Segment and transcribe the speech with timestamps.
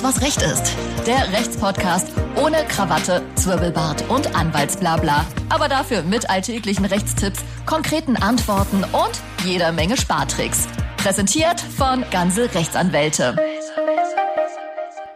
[0.00, 0.76] Alles, was Recht ist.
[1.06, 5.26] Der Rechtspodcast ohne Krawatte, Zwirbelbart und Anwaltsblabla.
[5.50, 10.68] Aber dafür mit alltäglichen Rechtstipps, konkreten Antworten und jeder Menge Spartricks.
[10.96, 13.36] Präsentiert von Ganze Rechtsanwälte.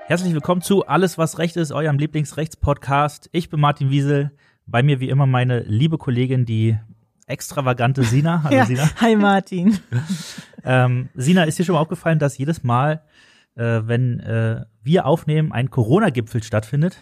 [0.07, 3.31] Herzlich willkommen zu Alles, was Recht ist, eurem Lieblingsrechtspodcast.
[3.33, 4.33] Ich bin Martin Wiesel.
[4.67, 6.77] Bei mir wie immer meine liebe Kollegin, die
[7.27, 8.43] extravagante Sina.
[8.45, 8.91] Hallo ja, Sina.
[9.01, 9.79] Hi Martin.
[10.65, 13.03] ähm, Sina, ist dir schon mal aufgefallen, dass jedes Mal,
[13.57, 16.99] äh, wenn äh, wir aufnehmen, ein Corona-Gipfel stattfindet?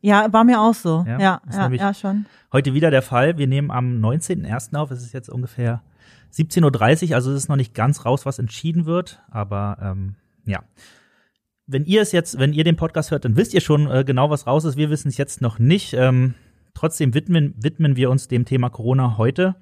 [0.00, 1.04] Ja, war mir auch so.
[1.06, 2.26] Ja, ja, ja, ja, schon.
[2.52, 3.38] Heute wieder der Fall.
[3.38, 4.74] Wir nehmen am 19.01.
[4.76, 4.90] auf.
[4.90, 5.82] Es ist jetzt ungefähr
[6.32, 9.22] 17.30 Uhr, also es ist noch nicht ganz raus, was entschieden wird.
[9.30, 10.64] Aber ähm, ja.
[11.66, 14.28] Wenn ihr es jetzt, wenn ihr den Podcast hört, dann wisst ihr schon äh, genau,
[14.28, 14.76] was raus ist.
[14.76, 15.94] Wir wissen es jetzt noch nicht.
[15.94, 16.34] Ähm,
[16.74, 19.54] trotzdem widmen, widmen wir uns dem Thema Corona heute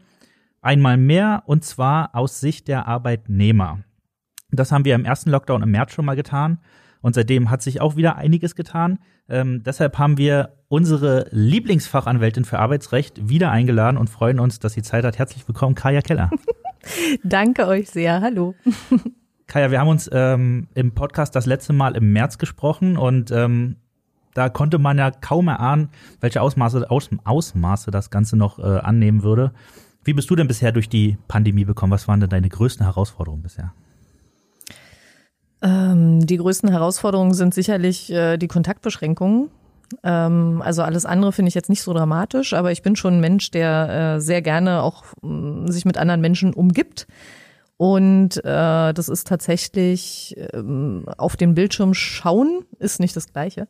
[0.62, 3.80] einmal mehr und zwar aus Sicht der Arbeitnehmer.
[4.50, 6.60] Das haben wir im ersten Lockdown im März schon mal getan
[7.02, 8.98] und seitdem hat sich auch wieder einiges getan.
[9.28, 14.82] Ähm, deshalb haben wir unsere Lieblingsfachanwältin für Arbeitsrecht wieder eingeladen und freuen uns, dass sie
[14.82, 15.18] Zeit hat.
[15.18, 16.30] Herzlich willkommen, Kaya Keller.
[17.24, 18.20] Danke euch sehr.
[18.20, 18.54] Hallo.
[19.46, 23.76] Kaya, wir haben uns ähm, im Podcast das letzte Mal im März gesprochen und ähm,
[24.34, 25.88] da konnte man ja kaum erahnen,
[26.20, 29.52] welche Ausmaße, Aus, Ausmaße das Ganze noch äh, annehmen würde.
[30.04, 31.92] Wie bist du denn bisher durch die Pandemie bekommen?
[31.92, 33.74] Was waren denn deine größten Herausforderungen bisher?
[35.62, 39.50] Ähm, die größten Herausforderungen sind sicherlich äh, die Kontaktbeschränkungen.
[40.02, 43.20] Ähm, also alles andere finde ich jetzt nicht so dramatisch, aber ich bin schon ein
[43.20, 47.06] Mensch, der äh, sehr gerne auch äh, sich mit anderen Menschen umgibt.
[47.76, 53.68] Und äh, das ist tatsächlich ähm, auf den Bildschirm schauen ist nicht das Gleiche.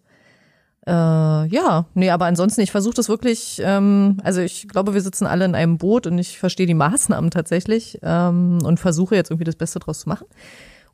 [0.86, 5.26] Äh, ja, nee, aber ansonsten, ich versuche das wirklich, ähm, also ich glaube, wir sitzen
[5.26, 9.44] alle in einem Boot und ich verstehe die Maßnahmen tatsächlich ähm, und versuche jetzt irgendwie
[9.44, 10.26] das Beste draus zu machen.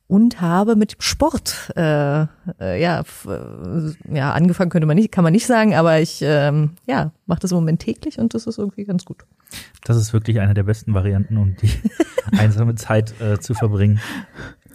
[0.09, 2.23] Und habe mit Sport, äh,
[2.61, 6.71] äh, ja, äh, ja, angefangen könnte man nicht, kann man nicht sagen, aber ich, ähm,
[6.87, 9.25] ja, mache das im Moment täglich und das ist irgendwie ganz gut.
[9.85, 11.71] Das ist wirklich eine der besten Varianten, um die
[12.39, 14.01] einsame Zeit äh, zu verbringen.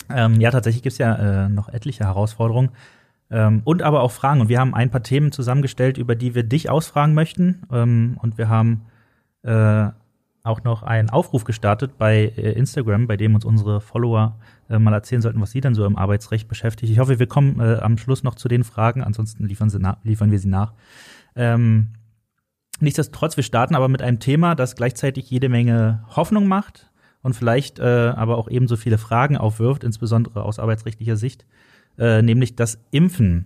[0.09, 2.71] Ähm, ja, tatsächlich gibt's ja äh, noch etliche Herausforderungen.
[3.29, 4.41] Ähm, und aber auch Fragen.
[4.41, 7.63] Und wir haben ein paar Themen zusammengestellt, über die wir dich ausfragen möchten.
[7.71, 8.81] Ähm, und wir haben
[9.43, 9.89] äh,
[10.43, 14.93] auch noch einen Aufruf gestartet bei äh, Instagram, bei dem uns unsere Follower äh, mal
[14.93, 16.91] erzählen sollten, was sie dann so im Arbeitsrecht beschäftigt.
[16.91, 20.31] Ich hoffe, wir kommen äh, am Schluss noch zu den Fragen, ansonsten liefern, sie liefern
[20.31, 20.73] wir sie nach.
[21.35, 21.89] Ähm,
[22.79, 26.91] nichtsdestotrotz, wir starten aber mit einem Thema, das gleichzeitig jede Menge Hoffnung macht
[27.21, 31.45] und vielleicht äh, aber auch ebenso viele Fragen aufwirft, insbesondere aus arbeitsrechtlicher Sicht
[31.97, 33.45] äh, nämlich das Impfen.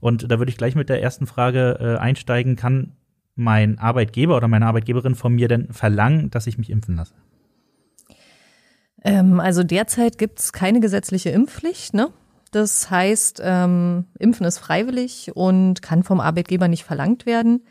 [0.00, 2.56] Und da würde ich gleich mit der ersten Frage äh, einsteigen.
[2.56, 2.92] Kann
[3.34, 7.14] mein Arbeitgeber oder meine Arbeitgeberin von mir denn verlangen, dass ich mich impfen lasse?
[9.04, 11.94] Ähm, also derzeit gibt es keine gesetzliche Impfpflicht.
[11.94, 12.10] Ne?
[12.50, 17.62] Das heißt, ähm, Impfen ist freiwillig und kann vom Arbeitgeber nicht verlangt werden.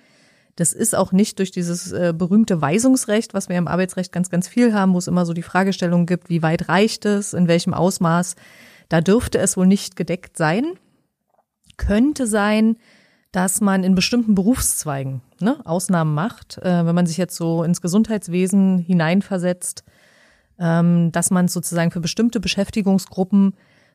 [0.56, 4.48] Das ist auch nicht durch dieses äh, berühmte Weisungsrecht, was wir im Arbeitsrecht ganz, ganz
[4.48, 7.74] viel haben, wo es immer so die Fragestellung gibt, wie weit reicht es, in welchem
[7.74, 8.36] Ausmaß.
[8.90, 10.66] Da dürfte es wohl nicht gedeckt sein.
[11.78, 12.76] Könnte sein,
[13.31, 17.81] dass man in bestimmten Berufszweigen ne, Ausnahmen macht, äh, wenn man sich jetzt so ins
[17.81, 19.84] Gesundheitswesen hineinversetzt,
[20.59, 23.53] ähm, dass man sozusagen für bestimmte Beschäftigungsgruppen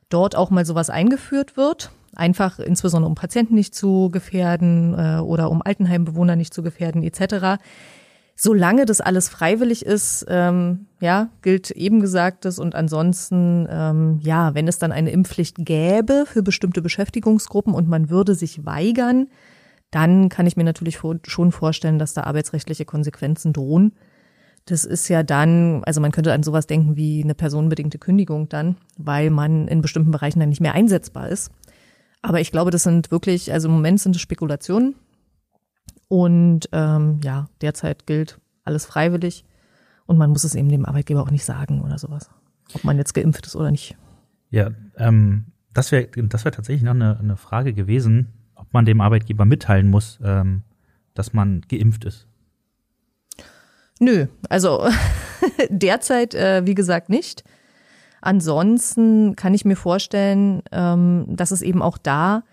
[0.09, 1.91] dort auch mal sowas eingeführt wird.
[2.15, 7.61] Einfach insbesondere um Patienten nicht zu gefährden äh, oder um Altenheimbewohner nicht zu gefährden etc.
[8.39, 14.67] Solange das alles freiwillig ist, ähm, ja, gilt eben Gesagtes und ansonsten, ähm, ja, wenn
[14.67, 19.27] es dann eine Impfpflicht gäbe für bestimmte Beschäftigungsgruppen und man würde sich weigern,
[19.89, 23.93] dann kann ich mir natürlich schon vorstellen, dass da arbeitsrechtliche Konsequenzen drohen.
[24.65, 28.77] Das ist ja dann, also man könnte an sowas denken wie eine personenbedingte Kündigung dann,
[28.97, 31.49] weil man in bestimmten Bereichen dann nicht mehr einsetzbar ist.
[32.21, 34.93] Aber ich glaube, das sind wirklich, also im Moment sind es Spekulationen.
[36.07, 39.45] Und ähm, ja, derzeit gilt alles freiwillig
[40.05, 42.29] und man muss es eben dem Arbeitgeber auch nicht sagen oder sowas,
[42.73, 43.95] ob man jetzt geimpft ist oder nicht.
[44.49, 49.01] Ja, ähm, das wäre das wär tatsächlich noch eine, eine Frage gewesen, ob man dem
[49.01, 50.63] Arbeitgeber mitteilen muss, ähm,
[51.13, 52.27] dass man geimpft ist.
[53.99, 54.87] Nö, also
[55.69, 57.43] derzeit, äh, wie gesagt, nicht.
[58.21, 62.43] Ansonsten kann ich mir vorstellen, ähm, dass es eben auch da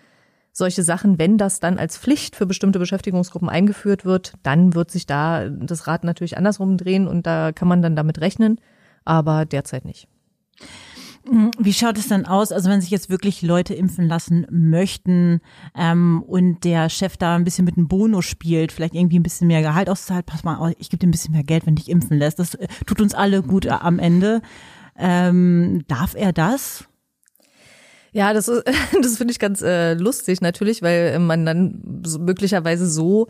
[0.54, 5.04] solche Sachen, wenn das dann als Pflicht für bestimmte Beschäftigungsgruppen eingeführt wird, dann wird sich
[5.04, 8.60] da das Rad natürlich andersrum drehen und da kann man dann damit rechnen,
[9.04, 10.08] aber derzeit nicht.
[11.58, 15.40] Wie schaut es dann aus, also wenn sich jetzt wirklich Leute impfen lassen möchten
[15.74, 19.48] ähm, und der Chef da ein bisschen mit einem Bonus spielt, vielleicht irgendwie ein bisschen
[19.48, 22.18] mehr Gehalt auszahlt, pass mal, ich gebe dir ein bisschen mehr Geld, wenn dich impfen
[22.18, 22.38] lässt.
[22.38, 24.42] Das äh, tut uns alle gut äh, am Ende.
[24.96, 26.86] Ähm, darf er das?
[28.14, 28.62] Ja, das, ist,
[29.02, 33.26] das finde ich ganz äh, lustig natürlich, weil man dann so, möglicherweise so,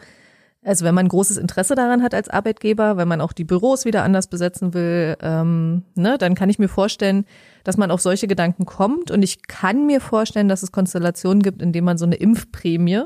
[0.62, 4.02] also wenn man großes Interesse daran hat als Arbeitgeber, wenn man auch die Büros wieder
[4.02, 7.25] anders besetzen will, ähm, ne, dann kann ich mir vorstellen,
[7.64, 9.10] dass man auf solche Gedanken kommt.
[9.10, 13.04] Und ich kann mir vorstellen, dass es Konstellationen gibt, in denen man so eine Impfprämie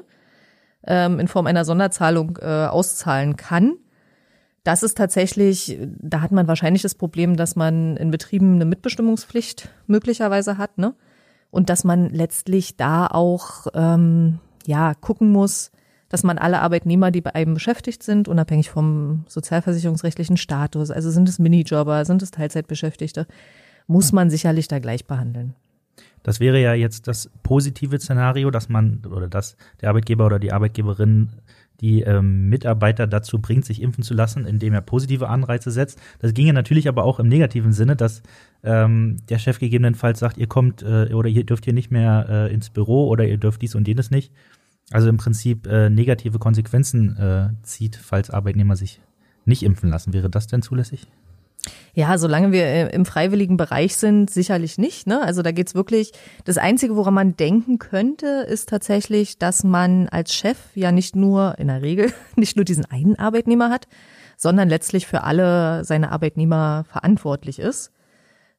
[0.85, 3.77] ähm, in Form einer Sonderzahlung äh, auszahlen kann.
[4.65, 9.69] Das ist tatsächlich, da hat man wahrscheinlich das Problem, dass man in Betrieben eine Mitbestimmungspflicht
[9.87, 10.95] möglicherweise hat, ne?
[11.51, 15.71] Und dass man letztlich da auch ähm, ja gucken muss,
[16.09, 21.29] dass man alle Arbeitnehmer, die bei einem beschäftigt sind, unabhängig vom sozialversicherungsrechtlichen Status, also sind
[21.29, 23.27] es Minijobber, sind es Teilzeitbeschäftigte,
[23.87, 25.55] muss man sicherlich da gleich behandeln.
[26.23, 30.53] Das wäre ja jetzt das positive Szenario, dass man oder dass der Arbeitgeber oder die
[30.53, 31.31] Arbeitgeberin
[31.81, 36.01] die ähm, Mitarbeiter dazu bringt, sich impfen zu lassen, indem er positive Anreize setzt.
[36.19, 38.23] Das ginge natürlich aber auch im negativen Sinne, dass
[38.65, 42.53] ähm, der Chef gegebenenfalls sagt, ihr kommt äh, oder ihr dürft hier nicht mehr äh,
[42.53, 44.33] ins Büro oder ihr dürft dies und jenes nicht.
[44.91, 49.01] Also im Prinzip äh, negative Konsequenzen äh, zieht, falls Arbeitnehmer sich
[49.45, 50.13] nicht impfen lassen.
[50.13, 51.07] Wäre das denn zulässig?
[51.95, 55.07] Ja, solange wir äh, im freiwilligen Bereich sind, sicherlich nicht.
[55.07, 55.21] Ne?
[55.21, 56.13] Also da geht's wirklich,
[56.45, 61.59] das Einzige, woran man denken könnte, ist tatsächlich, dass man als Chef ja nicht nur,
[61.59, 63.89] in der Regel, nicht nur diesen einen Arbeitnehmer hat,
[64.37, 67.93] sondern letztlich für alle seine Arbeitnehmer verantwortlich ist.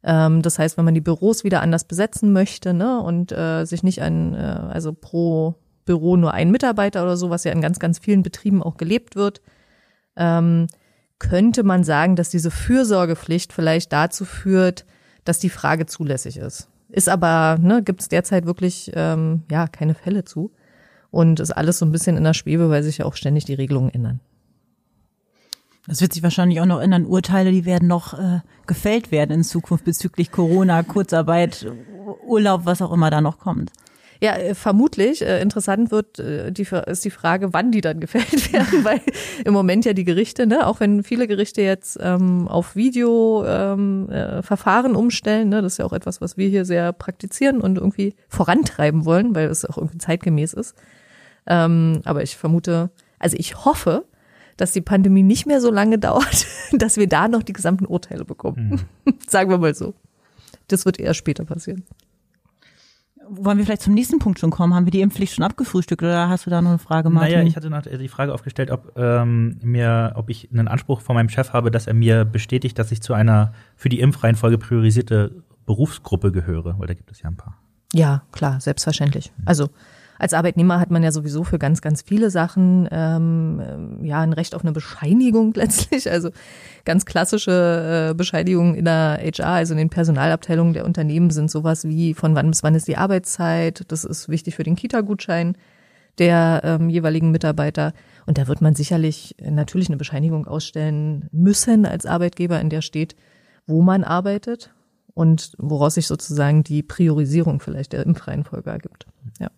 [0.03, 3.83] Ähm, das heißt, wenn man die Büros wieder anders besetzen möchte ne, und äh, sich
[3.83, 5.55] nicht an, äh, also pro
[5.85, 9.15] Büro nur ein Mitarbeiter oder so, was ja in ganz, ganz vielen Betrieben auch gelebt
[9.15, 9.41] wird,
[10.15, 10.67] ähm,
[11.17, 14.85] könnte man sagen, dass diese Fürsorgepflicht vielleicht dazu führt,
[15.25, 16.69] dass die Frage zulässig ist.
[16.89, 20.51] Ist aber, ne, gibt es derzeit wirklich ähm, ja keine Fälle zu.
[21.11, 23.55] Und ist alles so ein bisschen in der Schwebe, weil sich ja auch ständig die
[23.55, 24.19] Regelungen ändern.
[25.89, 27.07] Das wird sich wahrscheinlich auch noch ändern.
[27.07, 31.65] Urteile, die werden noch äh, gefällt werden in Zukunft bezüglich Corona, Kurzarbeit,
[32.27, 33.71] Urlaub, was auch immer da noch kommt.
[34.21, 35.23] Ja, äh, vermutlich.
[35.23, 39.01] Äh, interessant wird äh, die, ist die Frage, wann die dann gefällt werden, weil
[39.43, 44.09] im Moment ja die Gerichte, ne, auch wenn viele Gerichte jetzt ähm, auf Videoverfahren ähm,
[44.09, 47.79] äh, Verfahren umstellen, ne, das ist ja auch etwas, was wir hier sehr praktizieren und
[47.79, 50.75] irgendwie vorantreiben wollen, weil es auch irgendwie zeitgemäß ist.
[51.47, 54.05] Ähm, aber ich vermute, also ich hoffe,
[54.61, 58.25] dass die Pandemie nicht mehr so lange dauert, dass wir da noch die gesamten Urteile
[58.25, 58.85] bekommen.
[59.05, 59.13] Mhm.
[59.27, 59.93] Sagen wir mal so.
[60.67, 61.83] Das wird eher später passieren
[63.29, 64.73] wollen wir vielleicht zum nächsten Punkt schon kommen?
[64.73, 67.33] Haben wir die Impfpflicht schon abgefrühstückt oder hast du da noch eine Frage, Martin?
[67.33, 71.15] Naja, ich hatte noch die Frage aufgestellt, ob ähm, mir, ob ich einen Anspruch von
[71.15, 75.43] meinem Chef habe, dass er mir bestätigt, dass ich zu einer für die Impfreihenfolge priorisierte
[75.65, 77.57] Berufsgruppe gehöre, weil da gibt es ja ein paar.
[77.93, 79.31] Ja, klar, selbstverständlich.
[79.45, 79.69] Also
[80.19, 84.53] als Arbeitnehmer hat man ja sowieso für ganz, ganz viele Sachen ähm, ja ein Recht
[84.53, 86.11] auf eine Bescheinigung letztlich.
[86.11, 86.29] Also
[86.83, 91.85] ganz klassische äh, Bescheinigungen in der HR, also in den Personalabteilungen der Unternehmen sind sowas
[91.85, 93.85] wie von wann bis wann ist die Arbeitszeit.
[93.87, 95.55] Das ist wichtig für den Kita-Gutschein
[96.17, 97.93] der ähm, jeweiligen Mitarbeiter.
[98.25, 103.15] Und da wird man sicherlich natürlich eine Bescheinigung ausstellen müssen als Arbeitgeber, in der steht,
[103.67, 104.73] wo man arbeitet
[105.13, 109.07] und woraus sich sozusagen die Priorisierung vielleicht der Impfreihenfolge ergibt.
[109.39, 109.49] Ja.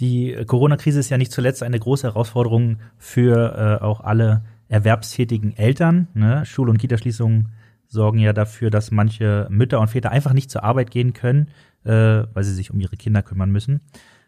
[0.00, 6.08] Die Corona-Krise ist ja nicht zuletzt eine große Herausforderung für äh, auch alle erwerbstätigen Eltern.
[6.14, 6.44] Ne?
[6.46, 7.48] Schul- und Kitaschließungen
[7.86, 11.48] sorgen ja dafür, dass manche Mütter und Väter einfach nicht zur Arbeit gehen können,
[11.84, 11.90] äh,
[12.32, 13.80] weil sie sich um ihre Kinder kümmern müssen.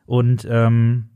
[0.07, 1.11] Und ähm,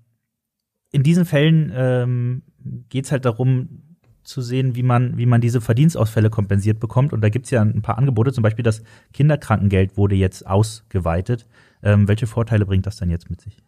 [0.92, 2.42] in diesen Fällen ähm,
[2.90, 3.80] geht es halt darum,
[4.22, 7.12] zu sehen, wie man, wie man diese Verdienstausfälle kompensiert bekommt.
[7.12, 8.82] Und da gibt's ja ein paar Angebote, zum Beispiel das
[9.12, 11.46] Kinderkrankengeld wurde jetzt ausgeweitet.
[11.82, 13.58] Ähm, welche Vorteile bringt das denn jetzt mit sich?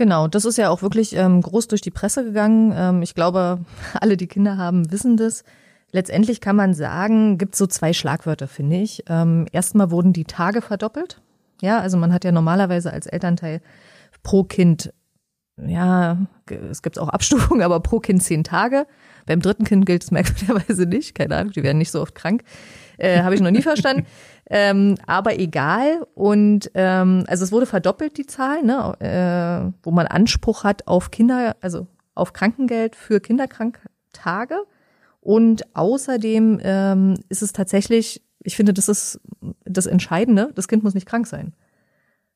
[0.00, 2.72] Genau, das ist ja auch wirklich ähm, groß durch die Presse gegangen.
[2.74, 3.58] Ähm, ich glaube,
[4.00, 5.44] alle, die Kinder haben, wissen das.
[5.92, 9.04] Letztendlich kann man sagen, gibt so zwei Schlagwörter, finde ich.
[9.10, 11.20] Ähm, erstmal wurden die Tage verdoppelt.
[11.60, 13.60] Ja, also man hat ja normalerweise als Elternteil
[14.22, 14.90] pro Kind,
[15.62, 16.16] ja,
[16.70, 18.86] es gibt auch Abstufungen, aber pro Kind zehn Tage.
[19.26, 21.14] Beim dritten Kind gilt es merkwürdigerweise nicht.
[21.14, 22.42] Keine Ahnung, die werden nicht so oft krank.
[23.00, 24.06] Äh, Habe ich noch nie verstanden.
[24.52, 26.04] Ähm, aber egal.
[26.14, 31.12] Und ähm, also es wurde verdoppelt, die Zahl, ne, äh, wo man Anspruch hat auf
[31.12, 34.56] Kinder, also auf Krankengeld für Kinderkranktage.
[35.20, 39.20] Und außerdem ähm, ist es tatsächlich, ich finde, das ist
[39.64, 41.54] das Entscheidende, das Kind muss nicht krank sein.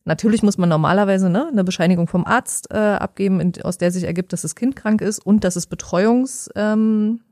[0.05, 4.05] Natürlich muss man normalerweise ne, eine Bescheinigung vom Arzt äh, abgeben, in, aus der sich
[4.05, 7.23] ergibt, dass das Kind krank ist und dass es Betreuungs ähm,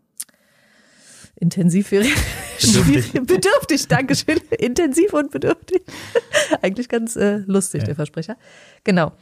[1.43, 2.15] Intensivferien.
[2.61, 3.13] Bedürftig.
[3.27, 4.39] bedürftig, Dankeschön.
[4.59, 5.83] Intensiv und bedürftig.
[6.63, 7.87] Eigentlich ganz äh, lustig, ja.
[7.87, 8.37] der Versprecher.
[8.85, 9.13] Genau.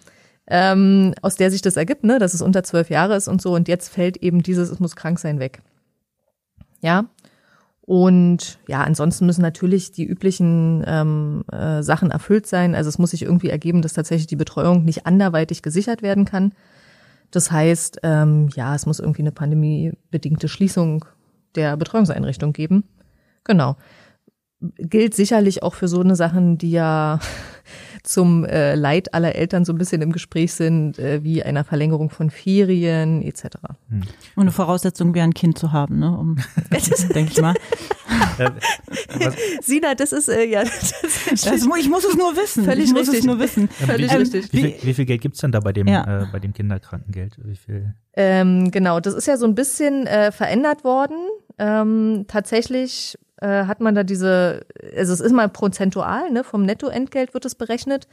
[0.46, 3.54] Ähm, aus der sich das ergibt, ne, dass es unter zwölf Jahre ist und so.
[3.54, 5.62] Und jetzt fällt eben dieses, es muss krank sein, weg.
[6.82, 7.06] Ja.
[7.80, 12.74] Und ja, ansonsten müssen natürlich die üblichen ähm, äh, Sachen erfüllt sein.
[12.74, 16.52] Also es muss sich irgendwie ergeben, dass tatsächlich die Betreuung nicht anderweitig gesichert werden kann.
[17.30, 21.06] Das heißt, ähm, ja, es muss irgendwie eine pandemiebedingte Schließung
[21.54, 22.84] der Betreuungseinrichtung geben.
[23.44, 23.76] Genau.
[24.78, 27.18] Gilt sicherlich auch für so eine Sachen, die ja
[28.02, 32.10] zum äh, Leid aller Eltern so ein bisschen im Gespräch sind, äh, wie einer Verlängerung
[32.10, 33.56] von Ferien etc.
[34.36, 36.16] Und eine Voraussetzung wäre, ein Kind zu haben, ne?
[36.16, 36.36] Um,
[37.14, 37.54] denke ich mal.
[39.62, 40.92] Sina, das ist äh, ja das
[41.32, 42.64] ist Das, ich muss es nur wissen.
[42.64, 43.20] Völlig ich muss richtig.
[43.20, 43.68] es nur wissen.
[43.68, 44.52] völlig wie, richtig.
[44.52, 46.22] wie, viel, wie viel Geld gibt's denn da bei dem, Ja.
[46.22, 47.36] äh, bei dem Kinderkrankengeld?
[47.44, 47.94] Wie viel?
[48.14, 51.16] Ähm, genau, das ist ja so ein bisschen äh, verändert worden.
[51.58, 54.66] Ähm, tatsächlich äh, hat man da diese,
[54.96, 58.06] also es ist mal prozentual, ne, vom Nettoentgelt wird es berechnet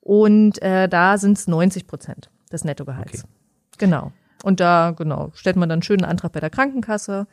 [0.00, 3.24] und äh, da sind es 90 Prozent des Nettogehalts.
[3.24, 3.32] Okay.
[3.78, 4.12] Genau.
[4.42, 7.26] Und da, genau, stellt man dann einen schönen Antrag bei der Krankenkasse.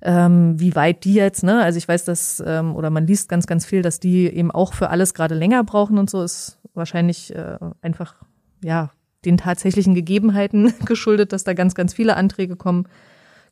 [0.00, 1.62] Ähm, wie weit die jetzt, ne?
[1.62, 4.74] Also ich weiß, dass, ähm, oder man liest ganz, ganz viel, dass die eben auch
[4.74, 8.14] für alles gerade länger brauchen und so ist wahrscheinlich äh, einfach,
[8.62, 8.90] ja,
[9.24, 12.88] den tatsächlichen Gegebenheiten geschuldet, dass da ganz, ganz viele Anträge kommen.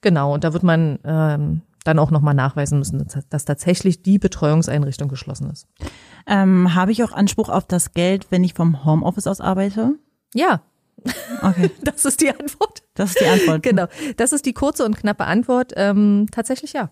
[0.00, 5.09] Genau, und da wird man ähm, dann auch nochmal nachweisen müssen, dass, tatsächlich die Betreuungseinrichtung
[5.09, 5.66] geschlossen ist.
[6.26, 9.95] Ähm, Habe ich auch Anspruch auf das Geld, wenn ich vom Homeoffice aus arbeite?
[10.35, 10.62] Ja,
[11.43, 12.83] Okay, das ist die Antwort.
[12.95, 13.62] das ist die Antwort.
[13.62, 15.73] Genau, das ist die kurze und knappe Antwort.
[15.76, 16.90] Ähm, tatsächlich ja.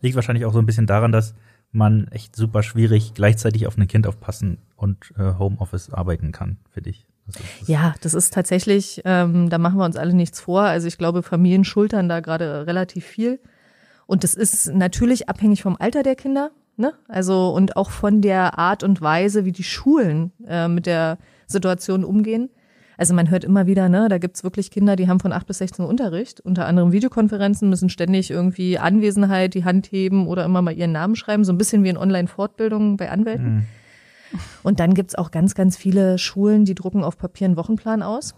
[0.00, 1.34] Liegt wahrscheinlich auch so ein bisschen daran, dass
[1.72, 6.80] man echt super schwierig gleichzeitig auf ein Kind aufpassen und äh, Homeoffice arbeiten kann, für
[6.80, 7.06] dich.
[7.26, 10.62] Das ist, das Ja, das ist tatsächlich, ähm, da machen wir uns alle nichts vor.
[10.62, 13.40] Also ich glaube, Familien schultern da gerade relativ viel.
[14.06, 16.92] Und das ist natürlich abhängig vom Alter der Kinder, ne?
[17.08, 22.04] Also und auch von der Art und Weise, wie die Schulen äh, mit der Situation
[22.04, 22.50] umgehen.
[22.98, 25.58] Also man hört immer wieder, ne, da gibt's wirklich Kinder, die haben von 8 bis
[25.58, 30.62] 16 Uhr Unterricht, unter anderem Videokonferenzen, müssen ständig irgendwie Anwesenheit, die Hand heben oder immer
[30.62, 33.66] mal ihren Namen schreiben, so ein bisschen wie in Online-Fortbildungen bei Anwälten.
[34.62, 38.34] Und dann gibt's auch ganz, ganz viele Schulen, die drucken auf Papier einen Wochenplan aus.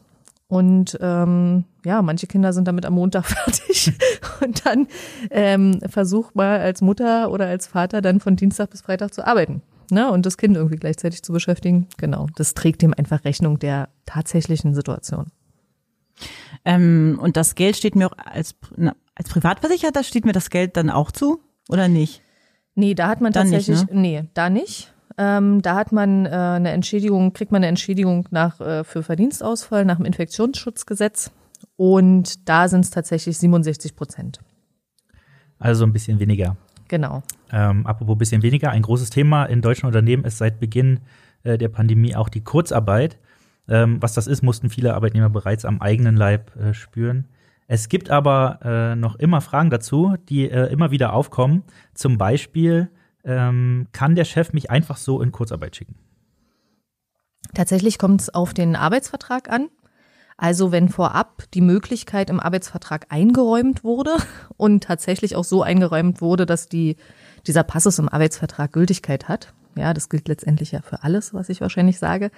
[0.49, 3.93] Und ähm, ja, manche Kinder sind damit am Montag fertig.
[4.41, 4.89] Und dann
[5.31, 9.63] ähm, versuch mal als Mutter oder als Vater dann von Dienstag bis Freitag zu arbeiten.
[9.91, 10.11] Ne?
[10.11, 11.87] Und das Kind irgendwie gleichzeitig zu beschäftigen.
[11.99, 12.27] Genau.
[12.37, 15.27] Das trägt dem einfach Rechnung der tatsächlichen Situation.
[16.65, 20.77] Ähm, und das Geld steht mir auch als, na, als Privatversicherter steht mir das Geld
[20.77, 22.23] dann auch zu oder nicht?
[22.75, 24.93] Nee, da hat man Dann nicht, tatsächlich, nee, da nicht.
[25.19, 29.85] Ähm, da hat man äh, eine Entschädigung, kriegt man eine Entschädigung nach äh, für Verdienstausfall
[29.85, 31.33] nach dem Infektionsschutzgesetz
[31.77, 34.39] und da sind es tatsächlich 67 Prozent.
[35.59, 36.57] also ein bisschen weniger.
[36.87, 37.23] Genau.
[37.53, 41.01] Ähm, apropos bisschen weniger, ein großes Thema in deutschen Unternehmen ist seit Beginn
[41.43, 43.19] äh, der Pandemie auch die Kurzarbeit.
[43.69, 47.27] Ähm, was das ist, mussten viele Arbeitnehmer bereits am eigenen Leib äh, spüren.
[47.67, 51.65] Es gibt aber äh, noch immer Fragen dazu, die äh, immer wieder aufkommen.
[51.93, 52.89] Zum Beispiel,
[53.25, 55.97] ähm, kann der Chef mich einfach so in Kurzarbeit schicken?
[57.55, 59.69] Tatsächlich kommt es auf den Arbeitsvertrag an.
[60.37, 64.17] Also wenn vorab die Möglichkeit im Arbeitsvertrag eingeräumt wurde
[64.57, 66.97] und tatsächlich auch so eingeräumt wurde, dass die,
[67.47, 69.53] dieser Passus im Arbeitsvertrag Gültigkeit hat.
[69.75, 72.31] Ja, das gilt letztendlich ja für alles, was ich wahrscheinlich sage.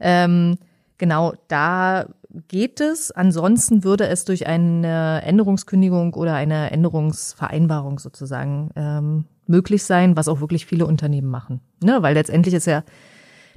[0.00, 0.58] Ähm,
[0.98, 2.06] genau, da
[2.48, 3.10] geht es.
[3.10, 10.40] Ansonsten würde es durch eine Änderungskündigung oder eine Änderungsvereinbarung sozusagen ähm, möglich sein, was auch
[10.40, 11.60] wirklich viele Unternehmen machen.
[11.82, 12.02] Ne?
[12.02, 12.84] Weil letztendlich ist ja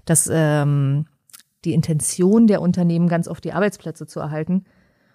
[0.06, 1.06] das ähm,
[1.66, 4.66] die Intention der Unternehmen ganz oft die Arbeitsplätze zu erhalten.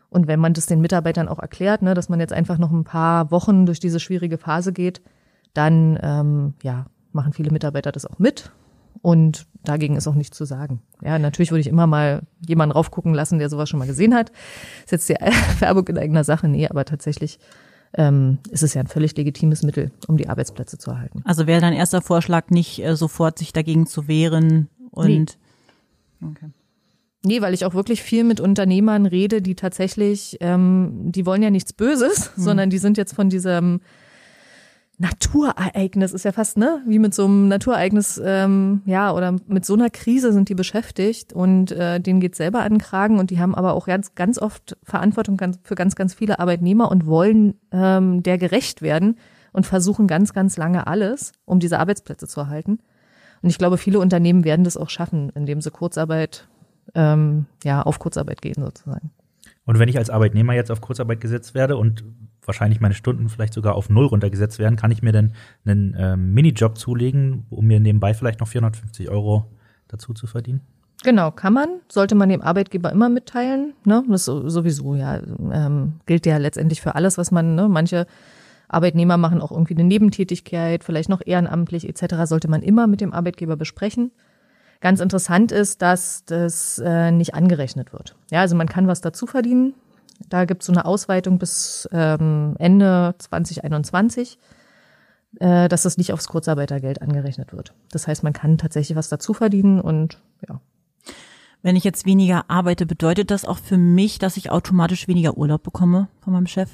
[0.09, 2.85] Und wenn man das den Mitarbeitern auch erklärt, ne, dass man jetzt einfach noch ein
[2.85, 5.01] paar Wochen durch diese schwierige Phase geht,
[5.55, 8.53] dann ähm, ja, machen viele Mitarbeiter das auch mit.
[9.01, 10.83] Und dagegen ist auch nichts zu sagen.
[11.03, 14.31] Ja, natürlich würde ich immer mal jemanden raufgucken lassen, der sowas schon mal gesehen hat.
[14.85, 15.15] Ist jetzt die
[15.61, 17.39] Werbung in eigener Sache, nee, aber tatsächlich
[17.95, 21.23] ähm, ist es ja ein völlig legitimes Mittel, um die Arbeitsplätze zu erhalten.
[21.25, 25.07] Also wäre dein erster Vorschlag nicht äh, sofort sich dagegen zu wehren und
[26.21, 26.29] Nee.
[26.31, 26.51] okay.
[27.25, 31.51] Nee, weil ich auch wirklich viel mit Unternehmern rede, die tatsächlich, ähm, die wollen ja
[31.51, 33.81] nichts Böses, sondern die sind jetzt von diesem
[34.99, 39.75] Naturereignis, ist ja fast, ne, wie mit so einem Naturereignis, ähm, ja, oder mit so
[39.75, 43.41] einer Krise sind die beschäftigt und äh, denen geht selber an den Kragen und die
[43.41, 48.23] haben aber auch ganz, ganz oft Verantwortung für ganz, ganz viele Arbeitnehmer und wollen ähm,
[48.23, 49.17] der gerecht werden
[49.53, 52.79] und versuchen ganz, ganz lange alles, um diese Arbeitsplätze zu erhalten.
[53.43, 56.49] Und ich glaube, viele Unternehmen werden das auch schaffen, indem sie Kurzarbeit
[56.95, 59.11] ähm, ja, auf Kurzarbeit gehen sozusagen.
[59.65, 62.05] Und wenn ich als Arbeitnehmer jetzt auf Kurzarbeit gesetzt werde und
[62.45, 65.33] wahrscheinlich meine Stunden vielleicht sogar auf null runtergesetzt werden, kann ich mir dann
[65.65, 69.47] einen ähm, Minijob zulegen, um mir nebenbei vielleicht noch 450 Euro
[69.89, 70.61] dazu zu verdienen?
[71.05, 73.75] Genau, kann man, sollte man dem Arbeitgeber immer mitteilen.
[73.85, 74.05] Ne?
[74.09, 75.21] Das sowieso, ja,
[75.53, 78.07] ähm, gilt ja letztendlich für alles, was man, ne, manche
[78.69, 83.13] Arbeitnehmer machen auch irgendwie eine Nebentätigkeit, vielleicht noch ehrenamtlich etc., sollte man immer mit dem
[83.13, 84.13] Arbeitgeber besprechen.
[84.81, 88.17] Ganz interessant ist, dass das äh, nicht angerechnet wird.
[88.31, 89.75] Ja, also man kann was dazu verdienen.
[90.29, 94.39] Da gibt es so eine Ausweitung bis ähm, Ende 2021,
[95.41, 97.75] äh, dass das nicht aufs Kurzarbeitergeld angerechnet wird.
[97.91, 100.61] Das heißt, man kann tatsächlich was dazu verdienen und ja.
[101.65, 105.63] Wenn ich jetzt weniger arbeite, bedeutet das auch für mich, dass ich automatisch weniger Urlaub
[105.63, 106.71] bekomme von meinem Chef?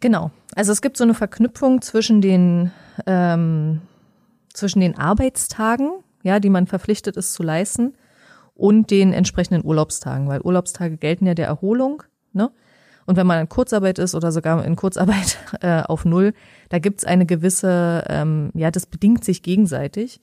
[0.00, 0.32] Genau.
[0.56, 2.72] Also es gibt so eine Verknüpfung zwischen den
[3.06, 3.82] ähm,
[4.52, 5.90] zwischen den Arbeitstagen,
[6.22, 7.94] ja, die man verpflichtet ist zu leisten,
[8.56, 12.50] und den entsprechenden Urlaubstagen, weil Urlaubstage gelten ja der Erholung, ne?
[13.06, 16.32] Und wenn man in Kurzarbeit ist oder sogar in Kurzarbeit äh, auf Null,
[16.70, 20.20] da gibt's eine gewisse, ähm, ja, das bedingt sich gegenseitig.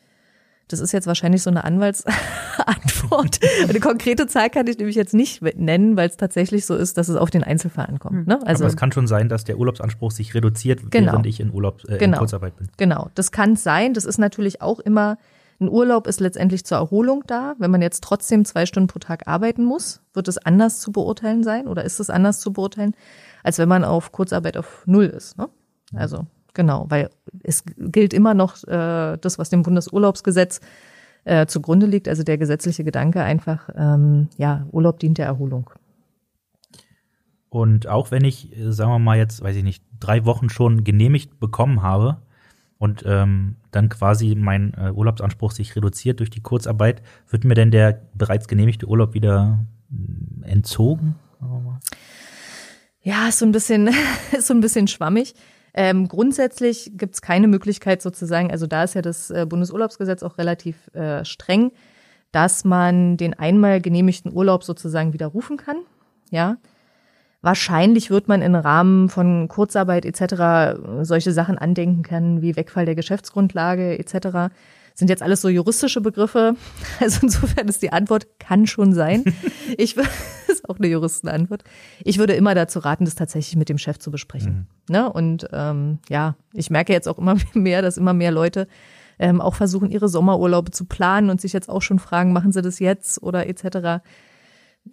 [0.67, 3.39] Das ist jetzt wahrscheinlich so eine Anwaltsantwort.
[3.69, 7.09] eine konkrete Zahl kann ich nämlich jetzt nicht nennen, weil es tatsächlich so ist, dass
[7.09, 8.27] es auf den Einzelfall ankommt.
[8.27, 8.39] Ne?
[8.45, 11.11] Also, Aber es kann schon sein, dass der Urlaubsanspruch sich reduziert, genau.
[11.11, 12.15] während ich in Urlaub äh, genau.
[12.15, 12.67] in Kurzarbeit bin.
[12.77, 13.93] Genau, das kann sein.
[13.93, 15.17] Das ist natürlich auch immer
[15.63, 17.55] ein Urlaub ist letztendlich zur Erholung da.
[17.57, 21.43] Wenn man jetzt trotzdem zwei Stunden pro Tag arbeiten muss, wird es anders zu beurteilen
[21.43, 22.95] sein oder ist es anders zu beurteilen,
[23.43, 25.37] als wenn man auf Kurzarbeit auf Null ist.
[25.37, 25.49] Ne?
[25.95, 27.09] Also Genau, weil
[27.41, 30.61] es gilt immer noch äh, das, was dem Bundesurlaubsgesetz
[31.25, 35.69] äh, zugrunde liegt, also der gesetzliche Gedanke einfach, ähm, ja, Urlaub dient der Erholung.
[37.49, 40.83] Und auch wenn ich, äh, sagen wir mal jetzt, weiß ich nicht, drei Wochen schon
[40.83, 42.17] genehmigt bekommen habe
[42.83, 47.71] und ähm, dann quasi mein äh, Urlaubsanspruch sich reduziert durch die Kurzarbeit, wird mir denn
[47.71, 51.15] der bereits genehmigte Urlaub wieder äh, entzogen?
[53.01, 53.87] Ja, ist so ein bisschen,
[54.37, 55.33] ist so ein bisschen schwammig.
[55.73, 60.37] Ähm, grundsätzlich gibt es keine Möglichkeit sozusagen, also da ist ja das äh, Bundesurlaubsgesetz auch
[60.37, 61.71] relativ äh, streng,
[62.33, 65.77] dass man den einmal genehmigten Urlaub sozusagen widerrufen kann.
[66.31, 66.57] Ja.
[67.43, 70.79] Wahrscheinlich wird man im Rahmen von Kurzarbeit etc.
[71.03, 74.49] solche Sachen andenken können, wie Wegfall der Geschäftsgrundlage etc
[74.95, 76.55] sind jetzt alles so juristische Begriffe.
[76.99, 79.23] Also insofern ist die Antwort, kann schon sein.
[79.77, 79.97] Ich
[80.47, 81.63] ist auch eine Juristenantwort.
[82.03, 84.67] Ich würde immer dazu raten, das tatsächlich mit dem Chef zu besprechen.
[84.87, 84.93] Mhm.
[84.93, 85.11] Ne?
[85.11, 88.67] Und ähm, ja, ich merke jetzt auch immer mehr, dass immer mehr Leute
[89.19, 92.61] ähm, auch versuchen, ihre Sommerurlaube zu planen und sich jetzt auch schon fragen, machen sie
[92.61, 94.03] das jetzt oder etc.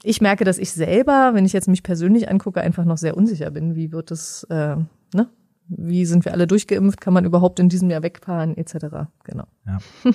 [0.02, 3.50] Ich merke, dass ich selber, wenn ich jetzt mich persönlich angucke, einfach noch sehr unsicher
[3.50, 3.74] bin.
[3.74, 4.76] Wie wird es, äh,
[5.14, 5.28] ne?
[5.68, 9.08] wie sind wir alle durchgeimpft, kann man überhaupt in diesem Jahr wegfahren, etc.
[9.24, 9.44] Genau.
[9.66, 9.78] Ja.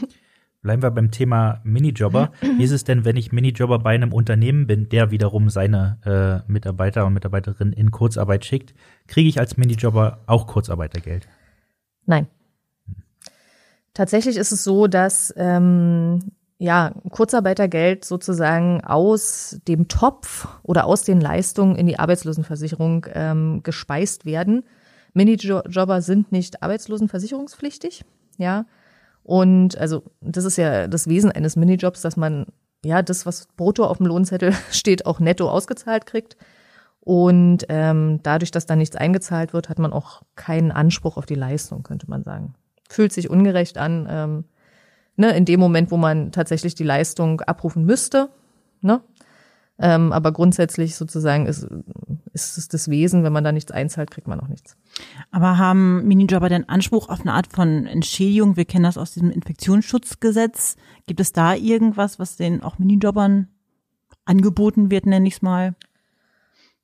[0.62, 2.32] Bleiben wir beim Thema Minijobber.
[2.42, 6.00] Wie ist es denn, wenn ich Minijobber bei einem Unternehmen bin, der wiederum seine
[6.48, 8.74] äh, Mitarbeiter und Mitarbeiterinnen in Kurzarbeit schickt?
[9.06, 11.28] Kriege ich als Minijobber auch Kurzarbeitergeld?
[12.08, 12.26] Nein.
[13.94, 21.20] Tatsächlich ist es so, dass ähm, ja, Kurzarbeitergeld sozusagen aus dem Topf oder aus den
[21.20, 24.64] Leistungen in die Arbeitslosenversicherung ähm, gespeist werden.
[25.14, 28.06] Minijobber sind nicht arbeitslosenversicherungspflichtig,
[28.38, 28.66] ja.
[29.24, 32.46] Und also das ist ja das Wesen eines Minijobs, dass man
[32.86, 36.38] ja das, was brutto auf dem Lohnzettel steht, auch netto ausgezahlt kriegt.
[37.00, 41.36] Und ähm, dadurch, dass da nichts eingezahlt wird, hat man auch keinen Anspruch auf die
[41.36, 42.56] Leistung, könnte man sagen.
[42.90, 44.46] Fühlt sich ungerecht an, ähm,
[45.16, 48.30] ne, in dem Moment, wo man tatsächlich die Leistung abrufen müsste,
[48.82, 49.02] ne,
[49.78, 51.68] ähm, aber grundsätzlich sozusagen ist,
[52.32, 54.78] ist es das Wesen, wenn man da nichts einzahlt, kriegt man auch nichts.
[55.32, 58.56] Aber haben Minijobber denn Anspruch auf eine Art von Entschädigung?
[58.56, 60.78] Wir kennen das aus diesem Infektionsschutzgesetz.
[61.08, 63.50] Gibt es da irgendwas, was den auch Minijobbern
[64.24, 65.76] angeboten wird, nenne ich es mal?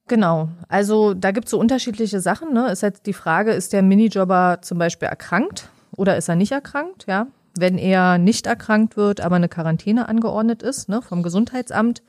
[0.08, 2.54] Genau, also da gibt es so unterschiedliche Sachen.
[2.54, 2.70] Ne?
[2.70, 7.06] Ist jetzt die Frage, ist der Minijobber zum Beispiel erkrankt oder ist er nicht erkrankt?
[7.08, 12.02] Ja, wenn er nicht erkrankt wird, aber eine Quarantäne angeordnet ist ne, vom Gesundheitsamt,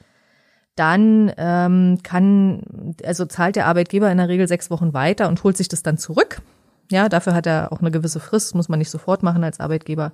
[0.77, 5.57] dann ähm, kann, also zahlt der Arbeitgeber in der Regel sechs Wochen weiter und holt
[5.57, 6.41] sich das dann zurück.
[6.91, 10.13] Ja, dafür hat er auch eine gewisse Frist, muss man nicht sofort machen als Arbeitgeber.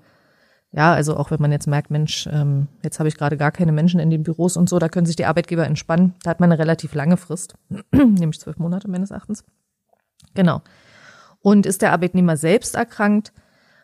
[0.73, 3.73] Ja, also auch wenn man jetzt merkt, Mensch, ähm, jetzt habe ich gerade gar keine
[3.73, 6.15] Menschen in den Büros und so, da können sich die Arbeitgeber entspannen.
[6.23, 7.55] Da hat man eine relativ lange Frist,
[7.93, 9.45] nämlich zwölf Monate meines Erachtens.
[10.35, 10.61] Genau.
[11.41, 13.33] Und ist der Arbeitnehmer selbst erkrankt,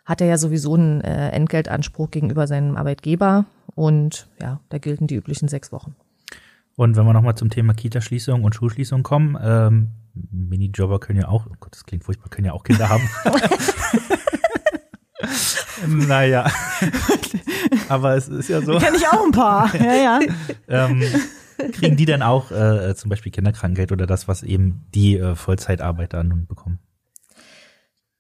[0.05, 5.17] hat er ja sowieso einen äh, Entgeltanspruch gegenüber seinem Arbeitgeber und ja, da gelten die
[5.17, 5.95] üblichen sechs Wochen.
[6.77, 9.91] Und wenn wir nochmal zum Thema Kitaschließung und Schulschließung kommen, ähm,
[10.31, 13.09] Minijobber können ja auch, oh Gott, das klingt furchtbar, können ja auch Kinder haben.
[16.07, 16.51] naja.
[17.89, 18.79] Aber es ist ja so.
[18.79, 19.75] Kenn ich auch ein paar.
[19.77, 20.21] Ja, ja.
[20.69, 21.03] ähm,
[21.73, 26.23] kriegen die denn auch äh, zum Beispiel Kinderkrankheit oder das, was eben die äh, Vollzeitarbeiter
[26.25, 26.79] nun bekommen?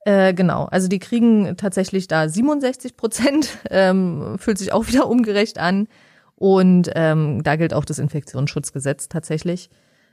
[0.06, 5.58] Äh, genau, also die kriegen tatsächlich da 67 Prozent, ähm, fühlt sich auch wieder ungerecht
[5.58, 5.88] an.
[6.36, 9.70] Und ähm, da gilt auch das Infektionsschutzgesetz tatsächlich.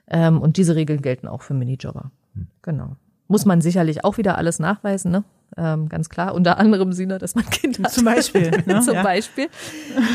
[0.08, 2.12] Ähm, und diese Regeln gelten auch für Minijobber.
[2.36, 2.48] Hm.
[2.62, 2.96] Genau.
[3.28, 5.24] Muss man sicherlich auch wieder alles nachweisen, ne?
[5.58, 6.34] Ähm, ganz klar.
[6.34, 7.92] Unter anderem Sina, dass man Kinder hat.
[7.92, 8.82] Zum Beispiel, ne?
[8.82, 9.04] Zum Ja.
[9.04, 9.48] Beispiel.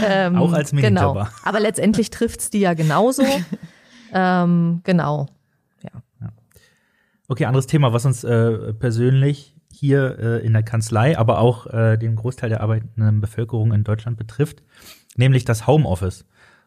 [0.08, 1.24] Ähm, Auch als Minijobber.
[1.24, 1.36] Genau.
[1.44, 3.24] Aber letztendlich trifft's die ja genauso.
[4.12, 5.26] ähm, genau.
[7.28, 11.96] Okay, anderes Thema, was uns äh, persönlich hier äh, in der Kanzlei, aber auch äh,
[11.96, 14.62] den Großteil der arbeitenden Bevölkerung in Deutschland betrifft,
[15.16, 16.24] nämlich das Homeoffice.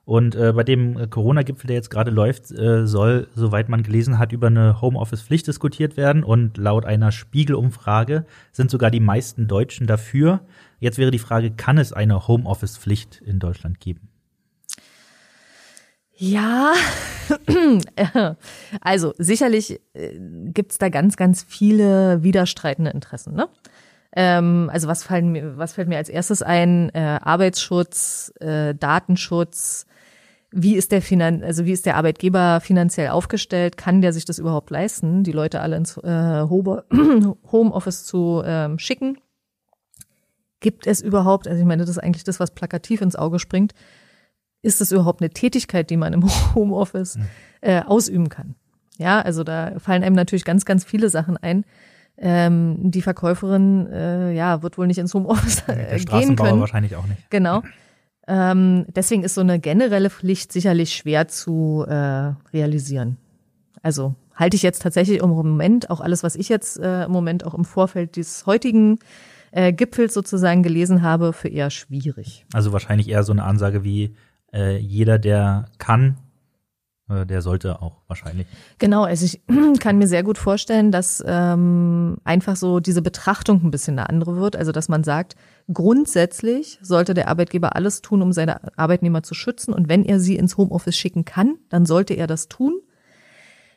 [0.09, 4.17] Und äh, bei dem äh, Corona-Gipfel, der jetzt gerade läuft, äh, soll, soweit man gelesen
[4.17, 6.23] hat, über eine Homeoffice-Pflicht diskutiert werden.
[6.23, 10.41] Und laut einer Spiegel-Umfrage sind sogar die meisten Deutschen dafür.
[10.79, 14.08] Jetzt wäre die Frage, kann es eine Homeoffice-Pflicht in Deutschland geben?
[16.21, 16.73] Ja,
[18.81, 20.19] also sicherlich äh,
[20.53, 23.35] gibt's da ganz, ganz viele widerstreitende Interessen.
[23.35, 23.47] Ne?
[24.13, 26.89] Ähm, also was, fallen mir, was fällt mir als erstes ein?
[26.93, 29.85] Äh, Arbeitsschutz, äh, Datenschutz.
[30.51, 33.77] Wie ist der Finan also wie ist der Arbeitgeber finanziell aufgestellt?
[33.77, 36.41] Kann der sich das überhaupt leisten, die Leute alle ins äh,
[37.51, 39.19] Homeoffice zu ähm, schicken?
[40.59, 43.73] Gibt es überhaupt, also ich meine, das ist eigentlich das, was plakativ ins Auge springt,
[44.61, 46.23] ist es überhaupt eine Tätigkeit, die man im
[46.55, 47.17] Homeoffice
[47.61, 48.55] äh, ausüben kann?
[48.97, 51.63] Ja, also da fallen einem natürlich ganz, ganz viele Sachen ein.
[52.17, 56.59] Ähm, die Verkäuferin, äh, ja, wird wohl nicht ins Homeoffice Der äh, gehen Straßenbauer können.
[56.59, 57.29] wahrscheinlich auch nicht.
[57.29, 57.63] Genau.
[58.27, 63.17] Ähm, deswegen ist so eine generelle Pflicht sicherlich schwer zu äh, realisieren.
[63.81, 67.45] Also halte ich jetzt tatsächlich im Moment auch alles, was ich jetzt äh, im Moment
[67.45, 68.99] auch im Vorfeld des heutigen
[69.51, 72.45] äh, Gipfels sozusagen gelesen habe, für eher schwierig.
[72.53, 74.13] Also wahrscheinlich eher so eine Ansage wie
[74.53, 76.17] äh, jeder, der kann,
[77.09, 78.47] äh, der sollte auch wahrscheinlich.
[78.77, 79.41] Genau, also ich
[79.79, 84.37] kann mir sehr gut vorstellen, dass ähm, einfach so diese Betrachtung ein bisschen eine andere
[84.37, 84.55] wird.
[84.55, 85.35] Also dass man sagt,
[85.71, 89.73] grundsätzlich sollte der Arbeitgeber alles tun, um seine Arbeitnehmer zu schützen.
[89.73, 92.79] Und wenn er sie ins Homeoffice schicken kann, dann sollte er das tun.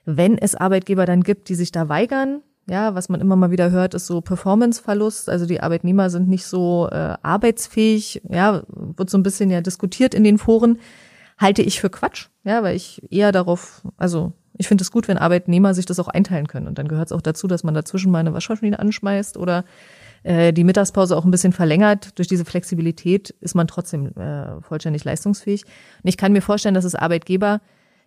[0.04, 3.70] Wenn es Arbeitgeber dann gibt, die sich da weigern, ja, was man immer mal wieder
[3.70, 5.28] hört, ist so Performanceverlust.
[5.28, 8.22] Also die Arbeitnehmer sind nicht so äh, arbeitsfähig.
[8.28, 10.78] Ja, wird so ein bisschen ja diskutiert in den Foren.
[11.38, 12.28] Halte ich für Quatsch.
[12.44, 16.08] Ja, weil ich eher darauf, also ich finde es gut, wenn Arbeitnehmer sich das auch
[16.08, 16.68] einteilen können.
[16.68, 19.64] Und dann gehört es auch dazu, dass man dazwischen mal eine Waschmaschine anschmeißt oder
[20.22, 22.16] äh, die Mittagspause auch ein bisschen verlängert.
[22.18, 25.64] Durch diese Flexibilität ist man trotzdem äh, vollständig leistungsfähig.
[25.64, 27.60] Und ich kann mir vorstellen, dass es Arbeitgeber,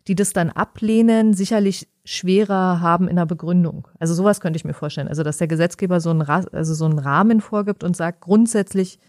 [0.08, 3.88] die das dann ablehnen, sicherlich schwerer haben in der Begründung.
[4.00, 5.08] Also sowas könnte ich mir vorstellen.
[5.08, 9.00] Also dass der Gesetzgeber so einen, also so einen Rahmen vorgibt und sagt, grundsätzlich